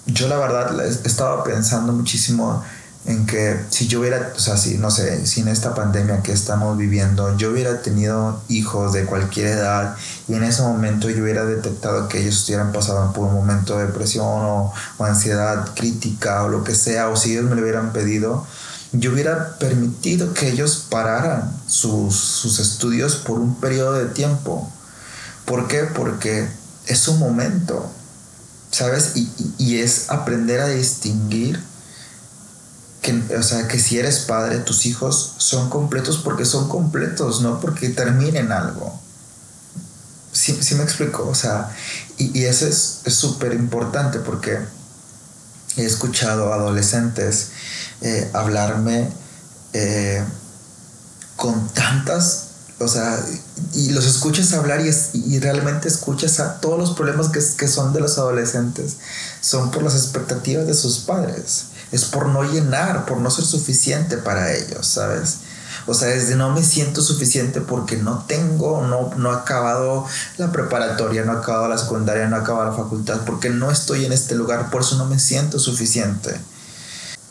yo 0.05 0.27
la 0.27 0.37
verdad 0.37 0.85
estaba 1.05 1.43
pensando 1.43 1.93
muchísimo 1.93 2.63
en 3.05 3.25
que 3.25 3.57
si 3.69 3.87
yo 3.87 4.01
hubiera, 4.01 4.33
o 4.35 4.39
sea, 4.39 4.57
si, 4.57 4.77
no 4.77 4.91
sé, 4.91 5.25
sin 5.25 5.47
esta 5.47 5.73
pandemia 5.73 6.21
que 6.21 6.33
estamos 6.33 6.77
viviendo, 6.77 7.35
yo 7.37 7.51
hubiera 7.51 7.81
tenido 7.81 8.41
hijos 8.49 8.93
de 8.93 9.05
cualquier 9.05 9.47
edad 9.47 9.95
y 10.27 10.33
en 10.33 10.43
ese 10.43 10.61
momento 10.61 11.09
yo 11.09 11.23
hubiera 11.23 11.45
detectado 11.45 12.09
que 12.09 12.21
ellos 12.21 12.43
hubieran 12.45 12.73
pasado 12.73 13.13
por 13.13 13.25
un 13.25 13.33
momento 13.33 13.77
de 13.77 13.87
depresión 13.87 14.25
o, 14.27 14.73
ansiedad 14.99 15.73
crítica 15.75 16.43
o 16.43 16.49
lo 16.49 16.63
que 16.63 16.75
sea, 16.75 17.09
o 17.09 17.15
si 17.15 17.31
ellos 17.31 17.45
me 17.45 17.55
lo 17.55 17.61
hubieran 17.61 17.93
pedido, 17.93 18.45
yo 18.91 19.13
hubiera 19.13 19.57
permitido 19.59 20.33
que 20.33 20.49
ellos 20.49 20.85
pararan 20.89 21.51
sus, 21.67 22.15
sus 22.15 22.59
estudios 22.59 23.15
por 23.15 23.39
un 23.39 23.55
periodo 23.55 23.93
de 23.93 24.07
tiempo. 24.07 24.69
¿Por 25.45 25.67
qué? 25.67 25.83
Porque 25.83 26.47
es 26.85 27.07
un 27.07 27.19
momento, 27.19 27.89
¿sabes? 28.71 29.13
Y, 29.15 29.31
y 29.57 29.79
es 29.79 30.09
aprender 30.09 30.59
a 30.59 30.67
distinguir 30.67 31.68
que, 33.01 33.21
o 33.37 33.43
sea, 33.43 33.67
que 33.67 33.79
si 33.79 33.97
eres 33.97 34.19
padre, 34.19 34.59
tus 34.59 34.85
hijos 34.85 35.35
son 35.37 35.69
completos 35.69 36.17
porque 36.23 36.45
son 36.45 36.67
completos, 36.67 37.41
no 37.41 37.59
porque 37.59 37.89
terminen 37.89 38.51
algo. 38.51 38.99
sí, 40.31 40.57
sí 40.61 40.75
me 40.75 40.83
explico, 40.83 41.27
o 41.27 41.35
sea, 41.35 41.75
y, 42.17 42.37
y 42.37 42.45
eso 42.45 42.67
es 42.67 43.01
súper 43.07 43.53
importante 43.53 44.19
porque 44.19 44.59
he 45.77 45.85
escuchado 45.85 46.53
adolescentes 46.53 47.49
eh, 48.01 48.29
hablarme 48.33 49.09
eh, 49.73 50.23
con 51.35 51.67
tantas, 51.69 52.45
o 52.79 52.87
sea, 52.87 53.19
y 53.73 53.89
los 53.89 54.05
escuchas 54.05 54.53
hablar 54.53 54.81
y, 54.81 54.89
y 55.13 55.39
realmente 55.39 55.87
escuchas 55.87 56.39
a 56.39 56.59
todos 56.59 56.79
los 56.79 56.91
problemas 56.91 57.29
que, 57.29 57.41
que 57.57 57.67
son 57.67 57.93
de 57.93 57.99
los 57.99 58.17
adolescentes, 58.17 58.97
son 59.41 59.71
por 59.71 59.83
las 59.83 59.95
expectativas 59.95 60.65
de 60.65 60.73
sus 60.73 60.99
padres, 60.99 61.65
es 61.91 62.05
por 62.05 62.27
no 62.27 62.43
llenar, 62.43 63.05
por 63.05 63.17
no 63.17 63.31
ser 63.31 63.45
suficiente 63.45 64.17
para 64.17 64.53
ellos, 64.53 64.85
¿sabes? 64.85 65.37
O 65.85 65.93
sea, 65.93 66.13
es 66.13 66.27
de 66.27 66.35
no 66.35 66.51
me 66.51 66.63
siento 66.63 67.01
suficiente 67.01 67.61
porque 67.61 67.97
no 67.97 68.25
tengo, 68.27 68.85
no, 68.85 69.11
no 69.17 69.31
he 69.31 69.35
acabado 69.35 70.05
la 70.37 70.51
preparatoria, 70.51 71.25
no 71.25 71.33
he 71.33 71.37
acabado 71.37 71.67
la 71.67 71.77
secundaria, 71.77 72.27
no 72.27 72.37
he 72.37 72.39
acabado 72.39 72.69
la 72.69 72.77
facultad, 72.77 73.21
porque 73.25 73.49
no 73.49 73.71
estoy 73.71 74.05
en 74.05 74.13
este 74.13 74.35
lugar, 74.35 74.69
por 74.69 74.81
eso 74.81 74.97
no 74.97 75.05
me 75.05 75.17
siento 75.19 75.57
suficiente. 75.57 76.39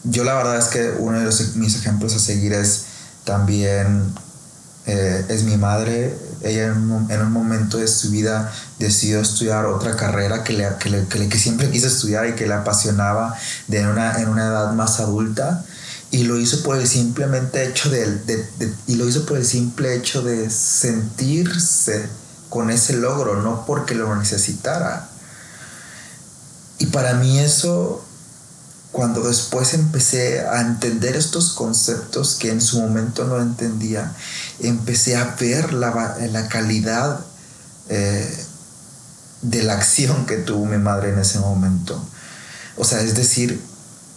Yo 0.04 0.24
la 0.24 0.34
verdad 0.34 0.58
es 0.58 0.66
que 0.66 0.90
uno 0.98 1.18
de 1.18 1.24
los, 1.24 1.56
mis 1.56 1.76
ejemplos 1.76 2.14
a 2.14 2.18
seguir 2.18 2.52
es 2.52 2.84
también, 3.24 4.12
eh, 4.86 5.24
es 5.28 5.42
mi 5.44 5.56
madre. 5.56 6.16
Ella 6.42 6.66
en 6.66 7.22
un, 7.22 7.32
momento 7.32 7.78
de 7.78 7.88
su 7.88 8.10
vida 8.10 8.52
decidió 8.78 9.20
estudiar 9.20 9.66
otra 9.66 9.96
carrera 9.96 10.44
que, 10.44 10.52
le, 10.52 10.68
que, 10.78 10.90
le, 10.90 11.28
que, 11.28 11.38
siempre 11.38 11.70
quiso 11.70 11.88
estudiar 11.88 12.28
y 12.28 12.34
que 12.34 12.46
le 12.46 12.54
apasionaba 12.54 13.36
de 13.66 13.86
una, 13.86 14.20
en 14.20 14.28
una 14.28 14.46
edad 14.46 14.72
más 14.72 15.00
adulta 15.00 15.64
y 16.10 16.24
lo 16.24 16.38
hizo 16.38 16.62
por 16.62 16.76
el 16.76 16.86
simplemente 16.86 17.64
hecho 17.66 17.90
de, 17.90 18.46
y 18.86 18.96
lo 18.96 19.08
hizo 19.08 19.26
por 19.26 19.36
el 19.36 19.44
simple 19.44 19.94
hecho 19.94 20.22
de 20.22 20.48
sentirse 20.48 22.08
con 22.48 22.70
ese 22.70 22.94
logro, 22.94 23.42
no 23.42 23.66
porque 23.66 23.94
lo 23.94 24.14
necesitara. 24.16 25.08
Y 26.78 26.86
para 26.86 27.14
mí 27.14 27.38
eso, 27.38 28.04
cuando 28.90 29.20
después 29.22 29.74
empecé 29.74 30.40
a 30.40 30.62
entender 30.62 31.14
estos 31.14 31.52
conceptos 31.52 32.36
que 32.36 32.50
en 32.50 32.62
su 32.62 32.80
momento 32.80 33.24
no 33.24 33.38
entendía, 33.38 34.14
empecé 34.60 35.16
a 35.16 35.36
ver 35.38 35.72
la, 35.72 36.16
la 36.30 36.48
calidad 36.48 37.20
eh, 37.88 38.44
de 39.42 39.62
la 39.62 39.74
acción 39.74 40.26
que 40.26 40.36
tuvo 40.36 40.66
mi 40.66 40.78
madre 40.78 41.12
en 41.12 41.18
ese 41.18 41.38
momento. 41.38 42.02
O 42.76 42.84
sea, 42.84 43.00
es 43.00 43.14
decir, 43.14 43.62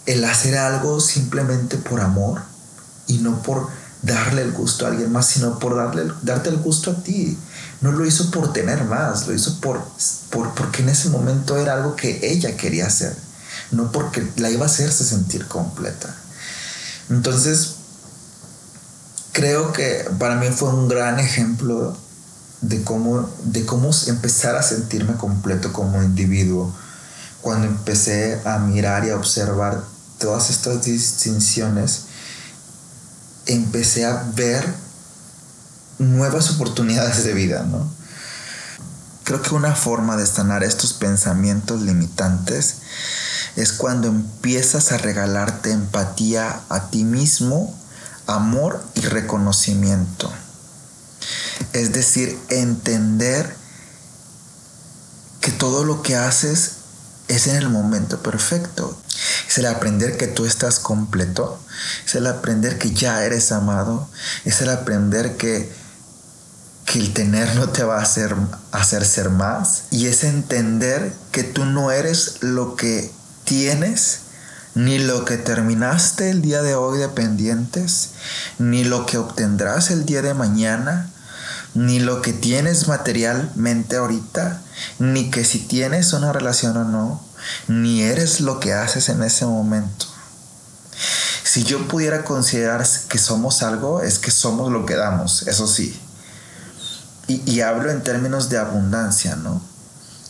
el 0.06 0.24
hacer 0.24 0.58
algo 0.58 1.00
simplemente 1.00 1.76
por 1.76 2.00
amor 2.00 2.42
y 3.06 3.18
no 3.18 3.42
por 3.42 3.68
darle 4.02 4.42
el 4.42 4.52
gusto 4.52 4.84
a 4.84 4.88
alguien 4.88 5.12
más, 5.12 5.26
sino 5.26 5.58
por 5.58 5.76
darle, 5.76 6.12
darte 6.22 6.50
el 6.50 6.58
gusto 6.58 6.90
a 6.90 7.02
ti. 7.02 7.38
No 7.80 7.92
lo 7.92 8.04
hizo 8.04 8.30
por 8.30 8.52
tener 8.52 8.84
más, 8.84 9.26
lo 9.28 9.34
hizo 9.34 9.60
por, 9.60 9.80
por, 10.30 10.54
porque 10.54 10.82
en 10.82 10.88
ese 10.88 11.08
momento 11.08 11.56
era 11.56 11.74
algo 11.74 11.96
que 11.96 12.20
ella 12.22 12.56
quería 12.56 12.86
hacer, 12.86 13.16
no 13.70 13.92
porque 13.92 14.26
la 14.36 14.50
iba 14.50 14.64
a 14.64 14.68
hacerse 14.68 15.04
sentir 15.04 15.46
completa. 15.46 16.14
Entonces, 17.10 17.76
creo 19.32 19.72
que 19.72 20.08
para 20.18 20.36
mí 20.36 20.48
fue 20.48 20.68
un 20.68 20.88
gran 20.88 21.18
ejemplo 21.18 21.96
de 22.60 22.82
cómo, 22.82 23.28
de 23.44 23.66
cómo 23.66 23.90
empezar 24.06 24.56
a 24.56 24.62
sentirme 24.62 25.14
completo 25.14 25.72
como 25.72 26.02
individuo 26.02 26.72
cuando 27.40 27.66
empecé 27.66 28.40
a 28.44 28.58
mirar 28.58 29.04
y 29.04 29.10
a 29.10 29.16
observar 29.16 29.82
todas 30.18 30.50
estas 30.50 30.84
distinciones, 30.84 32.02
empecé 33.46 34.04
a 34.04 34.22
ver 34.34 34.64
nuevas 35.98 36.50
oportunidades 36.50 37.24
de 37.24 37.34
vida, 37.34 37.64
¿no? 37.64 37.90
Creo 39.24 39.42
que 39.42 39.54
una 39.54 39.74
forma 39.74 40.16
de 40.16 40.26
sanar 40.26 40.62
estos 40.62 40.92
pensamientos 40.92 41.82
limitantes 41.82 42.76
es 43.56 43.72
cuando 43.72 44.08
empiezas 44.08 44.92
a 44.92 44.98
regalarte 44.98 45.72
empatía 45.72 46.60
a 46.68 46.90
ti 46.90 47.04
mismo, 47.04 47.76
amor 48.32 48.82
y 48.94 49.00
reconocimiento. 49.02 50.32
Es 51.72 51.92
decir, 51.92 52.38
entender 52.48 53.56
que 55.40 55.52
todo 55.52 55.84
lo 55.84 56.02
que 56.02 56.16
haces 56.16 56.72
es 57.28 57.46
en 57.46 57.56
el 57.56 57.68
momento 57.68 58.22
perfecto. 58.22 58.96
Es 59.48 59.58
el 59.58 59.66
aprender 59.66 60.16
que 60.16 60.26
tú 60.26 60.46
estás 60.46 60.78
completo. 60.78 61.58
Es 62.06 62.14
el 62.14 62.26
aprender 62.26 62.78
que 62.78 62.92
ya 62.92 63.24
eres 63.24 63.52
amado. 63.52 64.08
Es 64.44 64.60
el 64.60 64.70
aprender 64.70 65.36
que, 65.36 65.72
que 66.84 66.98
el 66.98 67.12
tener 67.12 67.54
no 67.56 67.68
te 67.68 67.84
va 67.84 67.98
a 67.98 68.02
hacer, 68.02 68.34
hacer 68.70 69.04
ser 69.04 69.30
más. 69.30 69.84
Y 69.90 70.06
es 70.06 70.24
entender 70.24 71.12
que 71.32 71.42
tú 71.44 71.64
no 71.64 71.90
eres 71.90 72.36
lo 72.40 72.76
que 72.76 73.10
tienes, 73.44 74.20
ni 74.74 74.98
lo 74.98 75.24
que 75.24 75.36
terminaste 75.36 76.30
el 76.30 76.40
día 76.40 76.62
de 76.62 76.74
hoy 76.74 76.98
de 76.98 77.08
pendientes, 77.08 78.10
ni 78.58 78.84
lo 78.84 79.04
que 79.06 79.18
obtendrás 79.18 79.90
el 79.90 80.06
día 80.06 80.22
de 80.22 80.34
mañana, 80.34 81.10
ni 81.74 82.00
lo 82.00 82.22
que 82.22 82.32
tienes 82.32 82.88
materialmente 82.88 83.96
ahorita, 83.96 84.62
ni 84.98 85.30
que 85.30 85.44
si 85.44 85.58
tienes 85.58 86.12
una 86.12 86.32
relación 86.32 86.76
o 86.76 86.84
no, 86.84 87.22
ni 87.68 88.02
eres 88.02 88.40
lo 88.40 88.60
que 88.60 88.72
haces 88.72 89.08
en 89.08 89.22
ese 89.22 89.44
momento. 89.44 90.06
Si 91.44 91.64
yo 91.64 91.86
pudiera 91.88 92.24
considerar 92.24 92.86
que 93.08 93.18
somos 93.18 93.62
algo, 93.62 94.02
es 94.02 94.18
que 94.18 94.30
somos 94.30 94.72
lo 94.72 94.86
que 94.86 94.96
damos, 94.96 95.46
eso 95.48 95.66
sí. 95.66 95.98
Y, 97.26 97.42
y 97.50 97.60
hablo 97.60 97.90
en 97.90 98.02
términos 98.02 98.48
de 98.48 98.58
abundancia, 98.58 99.36
¿no? 99.36 99.62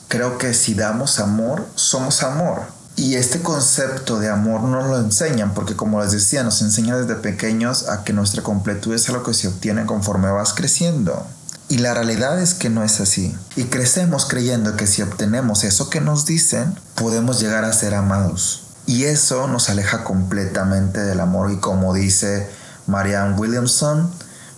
Creo 0.08 0.36
que 0.36 0.52
si 0.52 0.74
damos 0.74 1.20
amor, 1.20 1.66
somos 1.74 2.22
amor. 2.22 2.81
Y 3.02 3.16
este 3.16 3.42
concepto 3.42 4.20
de 4.20 4.28
amor 4.28 4.62
no 4.62 4.86
lo 4.86 4.96
enseñan, 4.96 5.54
porque 5.54 5.74
como 5.74 6.00
les 6.00 6.12
decía, 6.12 6.44
nos 6.44 6.62
enseña 6.62 6.96
desde 6.96 7.16
pequeños 7.16 7.88
a 7.88 8.04
que 8.04 8.12
nuestra 8.12 8.44
completud 8.44 8.94
es 8.94 9.08
algo 9.08 9.24
que 9.24 9.34
se 9.34 9.48
obtiene 9.48 9.86
conforme 9.86 10.30
vas 10.30 10.54
creciendo. 10.54 11.26
Y 11.68 11.78
la 11.78 11.94
realidad 11.94 12.40
es 12.40 12.54
que 12.54 12.70
no 12.70 12.84
es 12.84 13.00
así. 13.00 13.36
Y 13.56 13.64
crecemos 13.64 14.26
creyendo 14.26 14.76
que 14.76 14.86
si 14.86 15.02
obtenemos 15.02 15.64
eso 15.64 15.90
que 15.90 16.00
nos 16.00 16.26
dicen, 16.26 16.78
podemos 16.94 17.40
llegar 17.40 17.64
a 17.64 17.72
ser 17.72 17.96
amados. 17.96 18.68
Y 18.86 19.02
eso 19.06 19.48
nos 19.48 19.68
aleja 19.68 20.04
completamente 20.04 21.00
del 21.00 21.18
amor. 21.18 21.50
Y 21.50 21.56
como 21.56 21.94
dice 21.94 22.48
Marianne 22.86 23.34
Williamson 23.34 24.12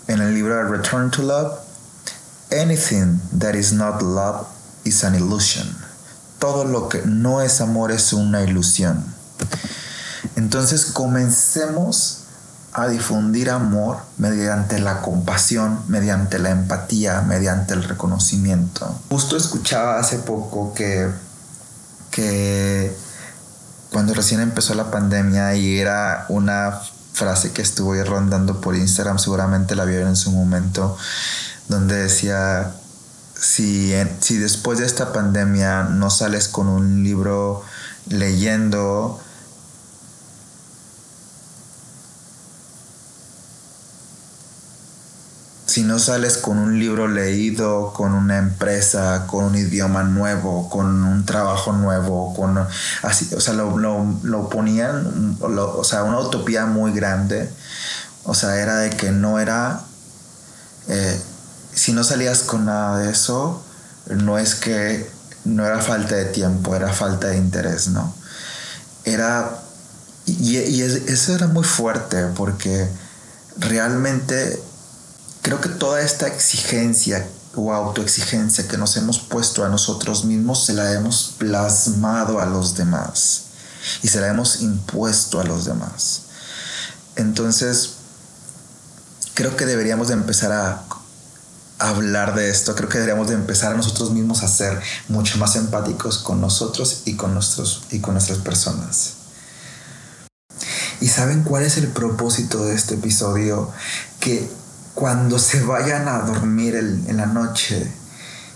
en 0.07 0.20
el 0.20 0.35
libro 0.35 0.68
Return 0.68 1.11
to 1.12 1.22
Love, 1.22 1.54
anything 2.50 3.20
that 3.38 3.54
is 3.54 3.72
not 3.72 4.02
love 4.02 4.46
is 4.85 5.02
an 5.02 5.14
illusion. 5.14 5.84
Todo 6.44 6.66
lo 6.66 6.90
que 6.90 7.00
no 7.07 7.40
es 7.40 7.62
amor 7.62 7.90
es 7.90 8.12
una 8.12 8.42
ilusión. 8.42 9.02
Entonces 10.37 10.85
comencemos 10.85 12.24
a 12.74 12.87
difundir 12.87 13.48
amor 13.48 14.00
mediante 14.18 14.78
la 14.78 15.00
compasión, 15.00 15.80
mediante 15.88 16.38
la 16.38 16.50
empatía, 16.50 17.22
mediante 17.22 17.72
el 17.72 17.83
reconocimiento. 17.83 18.94
Justo 19.09 19.38
escuchaba 19.38 19.98
hace 19.98 20.18
poco 20.18 20.74
que, 20.74 21.09
que 22.11 22.94
cuando 23.90 24.12
recién 24.12 24.42
empezó 24.42 24.74
la 24.74 24.90
pandemia 24.90 25.54
y 25.54 25.78
era 25.78 26.26
una 26.28 26.78
frase 27.14 27.52
que 27.52 27.62
estuvo 27.62 27.94
rondando 28.04 28.61
por 28.61 28.76
Instagram, 28.76 29.18
seguramente 29.18 29.74
la 29.76 29.87
vieron 29.87 30.09
en 30.09 30.16
su 30.16 30.30
momento, 30.30 30.94
donde 31.68 31.94
decía, 31.94 32.70
si, 33.38 33.92
si 34.20 34.38
después 34.38 34.79
de 34.79 34.87
esta 34.87 35.12
pandemia 35.12 35.85
no 35.85 36.11
sales 36.11 36.49
con 36.49 36.68
un 36.68 37.03
libro 37.03 37.62
leyendo, 38.09 39.20
si 45.75 45.83
no 45.83 45.99
sales 45.99 46.37
con 46.37 46.59
un 46.59 46.79
libro 46.79 47.09
leído, 47.09 47.92
con 47.94 48.14
una 48.14 48.38
empresa, 48.38 49.27
con 49.27 49.44
un 49.47 49.57
idioma 49.57 50.05
nuevo, 50.05 50.70
con 50.70 51.03
un 51.03 51.27
trabajo 51.27 51.73
nuevo, 51.73 52.33
con 52.35 52.64
así, 53.03 53.35
o 53.35 53.40
sea, 53.40 53.55
lo, 53.55 53.76
lo, 54.22 54.49
ponían, 54.49 55.37
o 55.41 55.82
sea, 55.82 56.05
una 56.05 56.20
utopía 56.20 56.66
muy 56.66 56.93
grande. 56.93 57.51
O 58.22 58.35
sea, 58.35 58.57
era 58.61 58.76
de 58.76 58.91
que 58.91 59.11
no 59.11 59.41
era, 59.41 59.80
eh, 60.87 61.20
si 61.75 61.93
no 61.93 62.05
salías 62.05 62.41
con 62.41 62.66
nada 62.66 62.99
de 62.99 63.11
eso, 63.11 63.62
no 64.07 64.39
es 64.39 64.55
que 64.55 65.11
no 65.45 65.66
era 65.66 65.81
falta 65.81 66.14
de 66.14 66.27
tiempo, 66.27 66.75
era 66.75 66.93
falta 66.93 67.29
de 67.29 67.37
interés, 67.37 67.89
¿no? 67.89 68.14
Era, 69.05 69.62
y, 70.27 70.57
eso 70.81 71.35
era 71.35 71.47
muy 71.49 71.64
fuerte 71.64 72.27
porque 72.35 72.89
realmente 73.59 74.62
Creo 75.45 75.61
que 75.61 75.68
toda 75.68 76.01
esta 76.01 76.27
exigencia 76.27 77.29
o 77.55 77.70
autoexigencia 77.75 78.66
que 78.66 78.79
nos 78.79 78.97
hemos 78.97 79.18
puesto 79.18 79.62
a 79.62 79.68
nosotros 79.68 80.25
mismos 80.25 80.64
se 80.64 80.72
la 80.72 80.91
hemos 80.95 81.35
plasmado 81.37 82.41
a 82.41 82.47
los 82.47 82.77
demás 82.77 83.43
y 84.03 84.09
se 84.09 84.22
la 84.22 84.29
hemos 84.29 84.62
impuesto 84.62 85.41
a 85.41 85.45
los 85.45 85.66
demás. 85.66 86.22
Entonces, 87.16 87.91
creo 89.35 89.55
que 89.55 89.66
deberíamos 89.66 90.09
de 90.09 90.14
empezar 90.14 90.51
a 90.51 90.83
hablar 91.79 92.35
de 92.35 92.51
esto. 92.51 92.75
Creo 92.75 92.89
que 92.89 92.99
deberíamos 92.99 93.29
de 93.29 93.35
empezar 93.35 93.72
a 93.72 93.77
nosotros 93.77 94.12
mismos 94.12 94.43
a 94.43 94.49
ser 94.49 94.81
mucho 95.09 95.39
más 95.39 95.57
empáticos 95.57 96.18
con 96.18 96.41
nosotros 96.41 97.03
y 97.05 97.14
con, 97.16 97.35
nuestros, 97.35 97.85
y 97.91 98.01
con 98.01 98.14
nuestras 98.14 98.39
personas. 98.39 99.14
¿Y 101.01 101.09
saben 101.09 101.43
cuál 101.43 101.64
es 101.64 101.77
el 101.77 101.89
propósito 101.89 102.64
de 102.64 102.75
este 102.75 102.95
episodio? 102.95 103.70
Que 104.20 104.49
cuando 104.95 105.39
se 105.39 105.62
vayan 105.62 106.09
a 106.09 106.20
dormir 106.20 106.77
en 106.77 107.16
la 107.16 107.27
noche, 107.27 107.93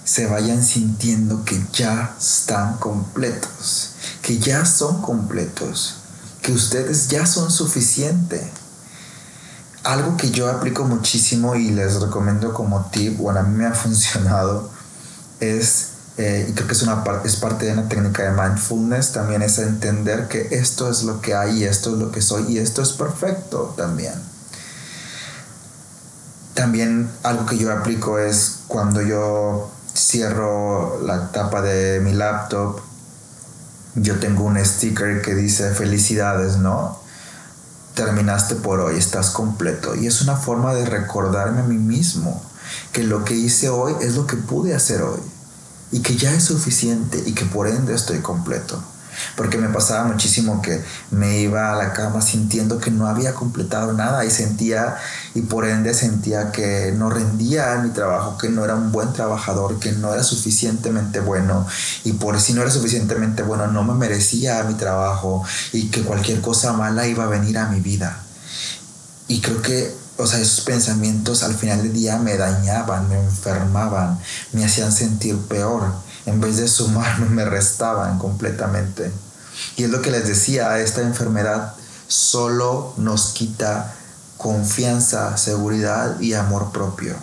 se 0.09 0.27
vayan 0.27 0.64
sintiendo 0.64 1.45
que 1.45 1.61
ya 1.71 2.16
están 2.19 2.79
completos, 2.79 3.91
que 4.23 4.39
ya 4.39 4.64
son 4.64 5.03
completos, 5.03 5.97
que 6.41 6.53
ustedes 6.53 7.09
ya 7.09 7.27
son 7.27 7.51
suficiente. 7.51 8.51
Algo 9.89 10.18
que 10.18 10.30
yo 10.30 10.51
aplico 10.51 10.84
muchísimo 10.84 11.55
y 11.55 11.70
les 11.70 11.99
recomiendo 11.99 12.53
como 12.53 12.91
tip, 12.91 13.16
bueno, 13.16 13.41
a 13.41 13.43
mí 13.43 13.57
me 13.57 13.64
ha 13.64 13.72
funcionado, 13.72 14.68
es, 15.41 15.93
eh, 16.18 16.45
y 16.47 16.53
creo 16.53 16.66
que 16.66 16.74
es, 16.74 16.82
una, 16.82 17.03
es 17.24 17.36
parte 17.36 17.64
de 17.64 17.72
una 17.72 17.89
técnica 17.89 18.24
de 18.24 18.32
mindfulness, 18.32 19.12
también 19.12 19.41
es 19.41 19.59
entender 19.59 20.28
que 20.28 20.49
esto 20.51 20.91
es 20.91 21.05
lo 21.05 21.22
que 21.22 21.34
hay 21.34 21.61
y 21.61 21.64
esto 21.64 21.95
es 21.95 21.99
lo 21.99 22.12
que 22.12 22.20
soy 22.20 22.45
y 22.53 22.59
esto 22.59 22.82
es 22.82 22.93
perfecto 22.93 23.72
también. 23.78 24.12
También 26.53 27.11
algo 27.22 27.47
que 27.47 27.57
yo 27.57 27.72
aplico 27.72 28.18
es 28.18 28.59
cuando 28.68 29.01
yo 29.01 29.70
cierro 29.97 31.01
la 31.01 31.32
tapa 31.32 31.62
de 31.62 32.01
mi 32.01 32.12
laptop, 32.12 32.82
yo 33.95 34.20
tengo 34.20 34.45
un 34.45 34.62
sticker 34.62 35.22
que 35.22 35.34
dice 35.34 35.70
felicidades, 35.70 36.59
¿no? 36.59 37.07
Terminaste 37.99 38.55
por 38.55 38.78
hoy, 38.78 38.96
estás 38.96 39.30
completo. 39.30 39.96
Y 39.96 40.07
es 40.07 40.22
una 40.22 40.36
forma 40.36 40.72
de 40.72 40.84
recordarme 40.84 41.62
a 41.62 41.64
mí 41.64 41.78
mismo 41.78 42.40
que 42.92 43.03
lo 43.03 43.24
que 43.24 43.34
hice 43.34 43.70
hoy 43.70 43.92
es 44.01 44.14
lo 44.14 44.24
que 44.24 44.36
pude 44.36 44.72
hacer 44.72 45.03
hoy. 45.03 45.18
Y 45.90 45.99
que 45.99 46.14
ya 46.16 46.32
es 46.32 46.44
suficiente 46.44 47.20
y 47.26 47.32
que 47.32 47.44
por 47.44 47.66
ende 47.66 47.92
estoy 47.92 48.20
completo. 48.20 48.80
Porque 49.37 49.59
me 49.59 49.69
pasaba 49.69 50.05
muchísimo 50.05 50.62
que 50.62 50.83
me 51.11 51.41
iba 51.41 51.73
a 51.73 51.77
la 51.77 51.93
cama 51.93 52.21
sintiendo 52.21 52.79
que 52.79 52.91
no 52.91 53.07
había 53.07 53.35
completado 53.35 53.93
nada 53.93 54.25
y 54.25 54.31
sentía, 54.31 54.97
y 55.35 55.43
por 55.43 55.66
ende 55.66 55.95
sentía 55.95 56.53
que 56.53 56.93
no 56.97 57.11
rendía 57.11 57.77
mi 57.77 57.91
trabajo, 57.91 58.39
que 58.39 58.49
no 58.49 58.64
era 58.64 58.75
un 58.75 58.93
buen 58.93 59.12
trabajador, 59.12 59.79
que 59.79 59.93
no 59.93 60.12
era 60.12 60.23
suficientemente 60.23 61.21
bueno. 61.21 61.66
Y 62.05 62.12
por 62.12 62.41
si 62.41 62.53
no 62.53 62.62
era 62.62 62.71
suficientemente 62.71 63.43
bueno, 63.43 63.66
no 63.66 63.85
me 63.85 63.95
merecía 63.95 64.62
mi 64.64 64.75
trabajo 64.75 65.45
y 65.73 65.89
que 65.89 66.03
cualquier 66.03 66.41
cosa 66.41 66.73
mala 66.73 67.07
iba 67.07 67.25
a 67.25 67.29
venir 67.29 67.59
a 67.59 67.69
mi 67.69 67.81
vida. 67.81 68.21
Y 69.27 69.41
creo 69.41 69.61
que 69.62 70.09
o 70.19 70.27
sea, 70.27 70.41
esos 70.41 70.64
pensamientos 70.64 71.45
al 71.45 71.55
final 71.55 71.81
del 71.81 71.93
día 71.93 72.19
me 72.19 72.37
dañaban, 72.37 73.09
me 73.09 73.21
enfermaban, 73.21 74.19
me 74.53 74.64
hacían 74.64 74.91
sentir 74.91 75.37
peor 75.37 75.93
en 76.29 76.41
vez 76.41 76.57
de 76.59 76.68
sumarme 76.68 77.26
me 77.26 77.45
restaban 77.45 78.18
completamente. 78.18 79.11
Y 79.76 79.85
es 79.85 79.91
lo 79.91 80.03
que 80.03 80.11
les 80.11 80.26
decía, 80.26 80.79
esta 80.79 81.01
enfermedad 81.01 81.74
solo 82.07 82.95
nos 82.97 83.29
quita 83.29 83.95
confianza, 84.37 85.37
seguridad 85.37 86.20
y 86.20 86.35
amor 86.35 86.70
propio. 86.70 87.16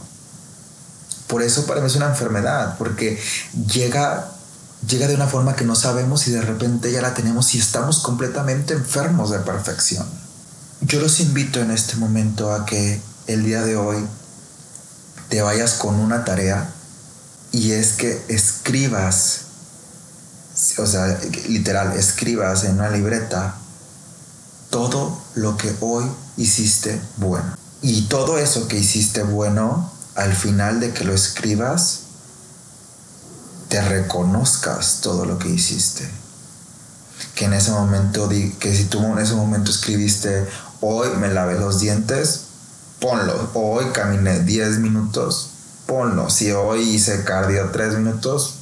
Por 1.28 1.42
eso 1.42 1.66
para 1.66 1.82
mí 1.82 1.88
es 1.88 1.96
una 1.96 2.10
enfermedad, 2.10 2.78
porque 2.78 3.20
llega, 3.68 4.32
llega 4.88 5.08
de 5.08 5.16
una 5.16 5.28
forma 5.28 5.56
que 5.56 5.66
no 5.66 5.76
sabemos 5.76 6.28
y 6.28 6.32
de 6.32 6.42
repente 6.42 6.92
ya 6.92 7.02
la 7.02 7.14
tenemos 7.14 7.56
y 7.56 7.60
estamos 7.60 8.00
completamente 8.00 8.74
enfermos 8.74 9.32
de 9.32 9.40
perfección. 9.40 10.06
Yo 10.82 11.00
los 11.00 11.20
invito 11.20 11.62
en 11.62 11.72
este 11.72 11.96
momento 11.96 12.54
a 12.54 12.66
que 12.66 13.02
el 13.28 13.44
día 13.44 13.62
de 13.62 13.76
hoy 13.76 14.06
te 15.30 15.42
vayas 15.42 15.76
con 15.76 15.96
una 15.96 16.26
tarea 16.26 16.70
y 17.52 17.72
es 17.72 17.94
que 17.94 18.24
escribas, 18.66 19.42
o 20.80 20.88
sea, 20.88 21.20
literal, 21.48 21.96
escribas 21.96 22.64
en 22.64 22.74
una 22.74 22.90
libreta 22.90 23.54
todo 24.72 25.22
lo 25.36 25.56
que 25.56 25.76
hoy 25.82 26.06
hiciste 26.36 27.00
bueno. 27.18 27.56
Y 27.84 28.08
todo 28.08 28.40
eso 28.40 28.68
que 28.68 28.80
hiciste 28.80 29.22
bueno, 29.22 29.92
al 30.16 30.34
final 30.34 30.80
de 30.80 30.94
que 30.94 31.04
lo 31.04 31.14
escribas, 31.14 32.00
te 33.70 33.80
reconozcas 33.82 35.02
todo 35.02 35.26
lo 35.26 35.38
que 35.38 35.50
hiciste. 35.50 36.10
Que 37.36 37.46
en 37.46 37.54
ese 37.54 37.70
momento, 37.70 38.28
que 38.60 38.76
si 38.76 38.86
tú 38.86 38.98
en 39.06 39.20
ese 39.20 39.36
momento 39.36 39.70
escribiste, 39.70 40.48
hoy 40.82 41.10
me 41.20 41.28
lavé 41.28 41.60
los 41.60 41.82
dientes, 41.82 42.42
ponlo. 43.00 43.52
Hoy 43.54 43.86
caminé 43.94 44.40
10 44.40 44.80
minutos, 44.80 45.52
ponlo. 45.86 46.30
Si 46.30 46.52
hoy 46.52 46.82
hice 46.82 47.24
cardio 47.24 47.70
tres 47.72 47.96
minutos, 47.96 48.56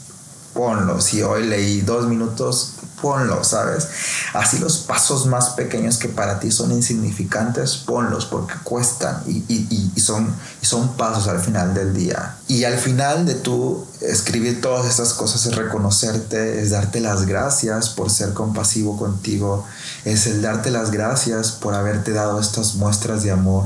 ponlo. 0.54 1.02
Si 1.02 1.22
hoy 1.22 1.48
leí 1.48 1.82
dos 1.82 2.08
minutos, 2.08 2.74
ponlo, 3.04 3.44
¿sabes? 3.44 3.90
Así 4.34 4.60
los 4.60 4.78
pasos 4.78 5.26
más 5.26 5.50
pequeños 5.50 5.98
que 5.98 6.08
para 6.08 6.40
ti 6.40 6.52
son 6.52 6.72
insignificantes, 6.72 7.76
ponlos 7.76 8.26
porque 8.26 8.54
cuestan 8.64 9.22
y, 9.28 9.44
y, 9.50 10.00
son, 10.00 10.34
y 10.62 10.66
son 10.66 10.96
pasos 10.96 11.28
al 11.28 11.42
final 11.42 11.74
del 11.74 11.94
día. 11.94 12.38
Y 12.48 12.64
al 12.64 12.78
final 12.78 13.26
de 13.26 13.36
tú 13.36 13.86
escribir 14.00 14.62
todas 14.62 14.86
estas 14.86 15.14
cosas 15.14 15.46
es 15.46 15.56
reconocerte, 15.56 16.62
es 16.62 16.70
darte 16.70 17.02
las 17.02 17.26
gracias 17.26 17.90
por 17.90 18.10
ser 18.10 18.34
compasivo 18.34 18.98
contigo, 18.98 19.66
es 20.06 20.26
el 20.26 20.42
darte 20.42 20.72
las 20.72 20.92
gracias 20.92 21.52
por 21.52 21.74
haberte 21.74 22.14
dado 22.14 22.40
estas 22.40 22.76
muestras 22.76 23.22
de 23.24 23.32
amor, 23.32 23.66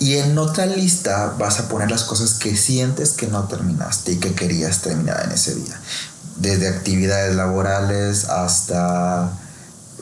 y 0.00 0.16
en 0.16 0.36
otra 0.38 0.64
lista 0.64 1.34
vas 1.38 1.60
a 1.60 1.68
poner 1.68 1.90
las 1.90 2.04
cosas 2.04 2.32
que 2.32 2.56
sientes 2.56 3.10
que 3.10 3.26
no 3.26 3.44
terminaste 3.44 4.12
y 4.12 4.16
que 4.16 4.34
querías 4.34 4.80
terminar 4.80 5.22
en 5.26 5.32
ese 5.32 5.54
día. 5.54 5.78
Desde 6.36 6.68
actividades 6.68 7.36
laborales 7.36 8.24
hasta 8.24 9.30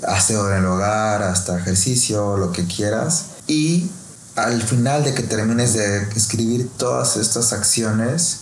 aseo 0.07 0.53
en 0.53 0.59
el 0.59 0.67
hogar, 0.67 1.25
hasta 1.25 1.59
ejercicio, 1.59 2.37
lo 2.37 2.53
que 2.53 2.65
quieras. 2.69 3.25
Y 3.49 3.91
al 4.37 4.63
final 4.63 5.03
de 5.03 5.15
que 5.15 5.25
termines 5.25 5.73
de 5.73 6.03
escribir 6.15 6.71
todas 6.77 7.17
estas 7.17 7.53
acciones, 7.53 8.37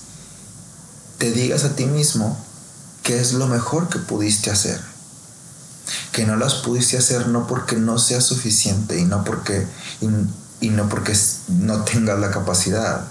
te 1.17 1.31
digas 1.31 1.65
a 1.65 1.75
ti 1.75 1.87
mismo 1.87 2.39
qué 3.03 3.19
es 3.19 3.33
lo 3.33 3.47
mejor 3.47 3.89
que 3.89 3.99
pudiste 3.99 4.51
hacer. 4.51 4.79
Que 6.13 6.27
no 6.27 6.37
las 6.37 6.57
pudiste 6.57 6.99
hacer 6.99 7.29
no 7.29 7.47
porque 7.47 7.77
no 7.77 7.99
sea 7.99 8.21
suficiente 8.21 8.99
y 8.99 9.07
no 9.07 9.25
porque 9.25 9.67
no 10.61 10.89
porque 10.89 11.17
no 11.49 11.83
tengas 11.83 12.19
la 12.19 12.31
capacidad, 12.31 13.05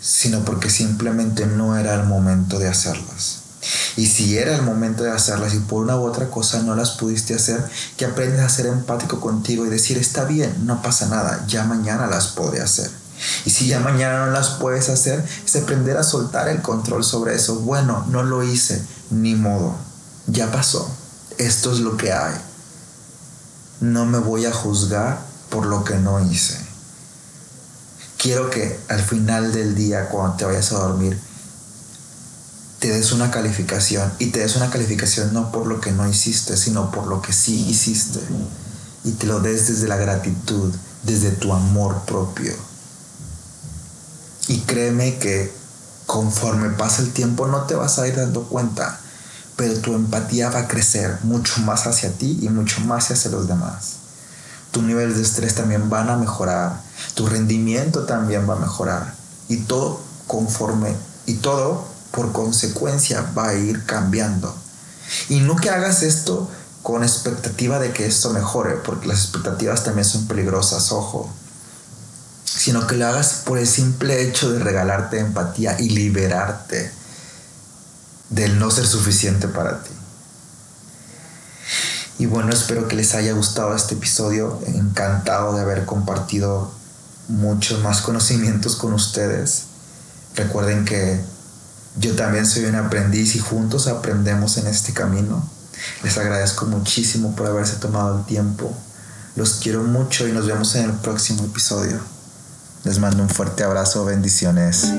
sino 0.00 0.44
porque 0.44 0.70
simplemente 0.70 1.46
no 1.46 1.78
era 1.78 1.94
el 1.94 2.04
momento 2.04 2.58
de 2.58 2.68
hacerlas. 2.68 3.40
Y 3.96 4.06
si 4.06 4.36
era 4.36 4.54
el 4.54 4.62
momento 4.62 5.02
de 5.02 5.10
hacerlas 5.10 5.54
y 5.54 5.58
por 5.58 5.82
una 5.82 5.96
u 5.96 6.04
otra 6.04 6.28
cosa 6.28 6.62
no 6.62 6.74
las 6.74 6.92
pudiste 6.92 7.34
hacer, 7.34 7.64
que 7.96 8.04
aprendes 8.04 8.40
a 8.40 8.48
ser 8.48 8.66
empático 8.66 9.20
contigo 9.20 9.64
y 9.64 9.70
decir, 9.70 9.96
está 9.96 10.24
bien, 10.24 10.66
no 10.66 10.82
pasa 10.82 11.06
nada, 11.06 11.44
ya 11.46 11.64
mañana 11.64 12.06
las 12.06 12.28
podré 12.28 12.60
hacer. 12.60 12.90
Y 13.46 13.50
si 13.50 13.66
ya 13.66 13.80
mañana 13.80 14.26
no 14.26 14.32
las 14.32 14.50
puedes 14.50 14.88
hacer, 14.90 15.24
es 15.46 15.56
aprender 15.56 15.96
a 15.96 16.02
soltar 16.02 16.48
el 16.48 16.60
control 16.60 17.04
sobre 17.04 17.34
eso. 17.34 17.60
Bueno, 17.60 18.04
no 18.10 18.22
lo 18.22 18.42
hice, 18.42 18.82
ni 19.10 19.34
modo, 19.34 19.76
ya 20.26 20.50
pasó, 20.50 20.90
esto 21.38 21.72
es 21.72 21.78
lo 21.78 21.96
que 21.96 22.12
hay. 22.12 22.34
No 23.80 24.04
me 24.04 24.18
voy 24.18 24.44
a 24.44 24.52
juzgar 24.52 25.33
por 25.54 25.66
lo 25.66 25.84
que 25.84 25.94
no 25.94 26.18
hice. 26.18 26.58
Quiero 28.18 28.50
que 28.50 28.76
al 28.88 29.00
final 29.00 29.52
del 29.52 29.76
día, 29.76 30.08
cuando 30.08 30.36
te 30.36 30.44
vayas 30.44 30.72
a 30.72 30.78
dormir, 30.78 31.16
te 32.80 32.88
des 32.88 33.12
una 33.12 33.30
calificación 33.30 34.12
y 34.18 34.26
te 34.26 34.40
des 34.40 34.56
una 34.56 34.68
calificación 34.68 35.32
no 35.32 35.52
por 35.52 35.68
lo 35.68 35.80
que 35.80 35.92
no 35.92 36.08
hiciste, 36.08 36.56
sino 36.56 36.90
por 36.90 37.06
lo 37.06 37.22
que 37.22 37.32
sí 37.32 37.68
hiciste. 37.68 38.18
Y 39.04 39.12
te 39.12 39.26
lo 39.28 39.38
des 39.38 39.68
desde 39.68 39.86
la 39.86 39.96
gratitud, 39.96 40.74
desde 41.04 41.30
tu 41.30 41.52
amor 41.52 42.00
propio. 42.00 42.52
Y 44.48 44.58
créeme 44.62 45.18
que 45.18 45.54
conforme 46.06 46.70
pasa 46.70 47.00
el 47.00 47.12
tiempo 47.12 47.46
no 47.46 47.62
te 47.62 47.76
vas 47.76 48.00
a 48.00 48.08
ir 48.08 48.16
dando 48.16 48.42
cuenta, 48.48 48.98
pero 49.54 49.78
tu 49.78 49.94
empatía 49.94 50.50
va 50.50 50.60
a 50.60 50.68
crecer 50.68 51.20
mucho 51.22 51.60
más 51.60 51.86
hacia 51.86 52.10
ti 52.10 52.40
y 52.42 52.48
mucho 52.48 52.80
más 52.80 53.12
hacia 53.12 53.30
los 53.30 53.46
demás 53.46 54.03
tus 54.74 54.82
niveles 54.82 55.16
de 55.16 55.22
estrés 55.22 55.54
también 55.54 55.88
van 55.88 56.10
a 56.10 56.16
mejorar, 56.16 56.80
tu 57.14 57.26
rendimiento 57.28 58.06
también 58.06 58.50
va 58.50 58.54
a 58.54 58.58
mejorar 58.58 59.14
y 59.48 59.58
todo 59.58 60.00
conforme 60.26 60.96
y 61.26 61.34
todo 61.34 61.86
por 62.10 62.32
consecuencia 62.32 63.24
va 63.38 63.50
a 63.50 63.54
ir 63.54 63.86
cambiando. 63.86 64.52
Y 65.28 65.40
no 65.40 65.54
que 65.54 65.70
hagas 65.70 66.02
esto 66.02 66.50
con 66.82 67.04
expectativa 67.04 67.78
de 67.78 67.92
que 67.92 68.04
esto 68.04 68.30
mejore, 68.30 68.74
porque 68.84 69.06
las 69.06 69.22
expectativas 69.22 69.84
también 69.84 70.04
son 70.04 70.26
peligrosas, 70.26 70.90
ojo, 70.90 71.32
sino 72.44 72.86
que 72.88 72.96
lo 72.96 73.06
hagas 73.06 73.42
por 73.44 73.58
el 73.58 73.68
simple 73.68 74.22
hecho 74.22 74.50
de 74.50 74.58
regalarte 74.58 75.20
empatía 75.20 75.80
y 75.80 75.90
liberarte 75.90 76.90
del 78.30 78.58
no 78.58 78.72
ser 78.72 78.86
suficiente 78.86 79.46
para 79.46 79.84
ti. 79.84 79.90
Y 82.18 82.26
bueno, 82.26 82.50
espero 82.52 82.86
que 82.86 82.96
les 82.96 83.14
haya 83.14 83.32
gustado 83.32 83.74
este 83.74 83.94
episodio. 83.94 84.60
Encantado 84.66 85.54
de 85.54 85.62
haber 85.62 85.84
compartido 85.84 86.72
muchos 87.28 87.82
más 87.82 88.02
conocimientos 88.02 88.76
con 88.76 88.92
ustedes. 88.92 89.64
Recuerden 90.36 90.84
que 90.84 91.20
yo 91.96 92.14
también 92.16 92.46
soy 92.46 92.64
un 92.64 92.74
aprendiz 92.74 93.36
y 93.36 93.38
juntos 93.38 93.86
aprendemos 93.86 94.58
en 94.58 94.66
este 94.66 94.92
camino. 94.92 95.48
Les 96.02 96.16
agradezco 96.18 96.66
muchísimo 96.66 97.34
por 97.34 97.46
haberse 97.46 97.76
tomado 97.76 98.18
el 98.18 98.24
tiempo. 98.24 98.72
Los 99.36 99.54
quiero 99.54 99.82
mucho 99.82 100.28
y 100.28 100.32
nos 100.32 100.46
vemos 100.46 100.74
en 100.76 100.84
el 100.84 100.92
próximo 100.92 101.44
episodio. 101.44 101.98
Les 102.84 102.98
mando 102.98 103.22
un 103.22 103.28
fuerte 103.28 103.64
abrazo, 103.64 104.04
bendiciones. 104.04 104.92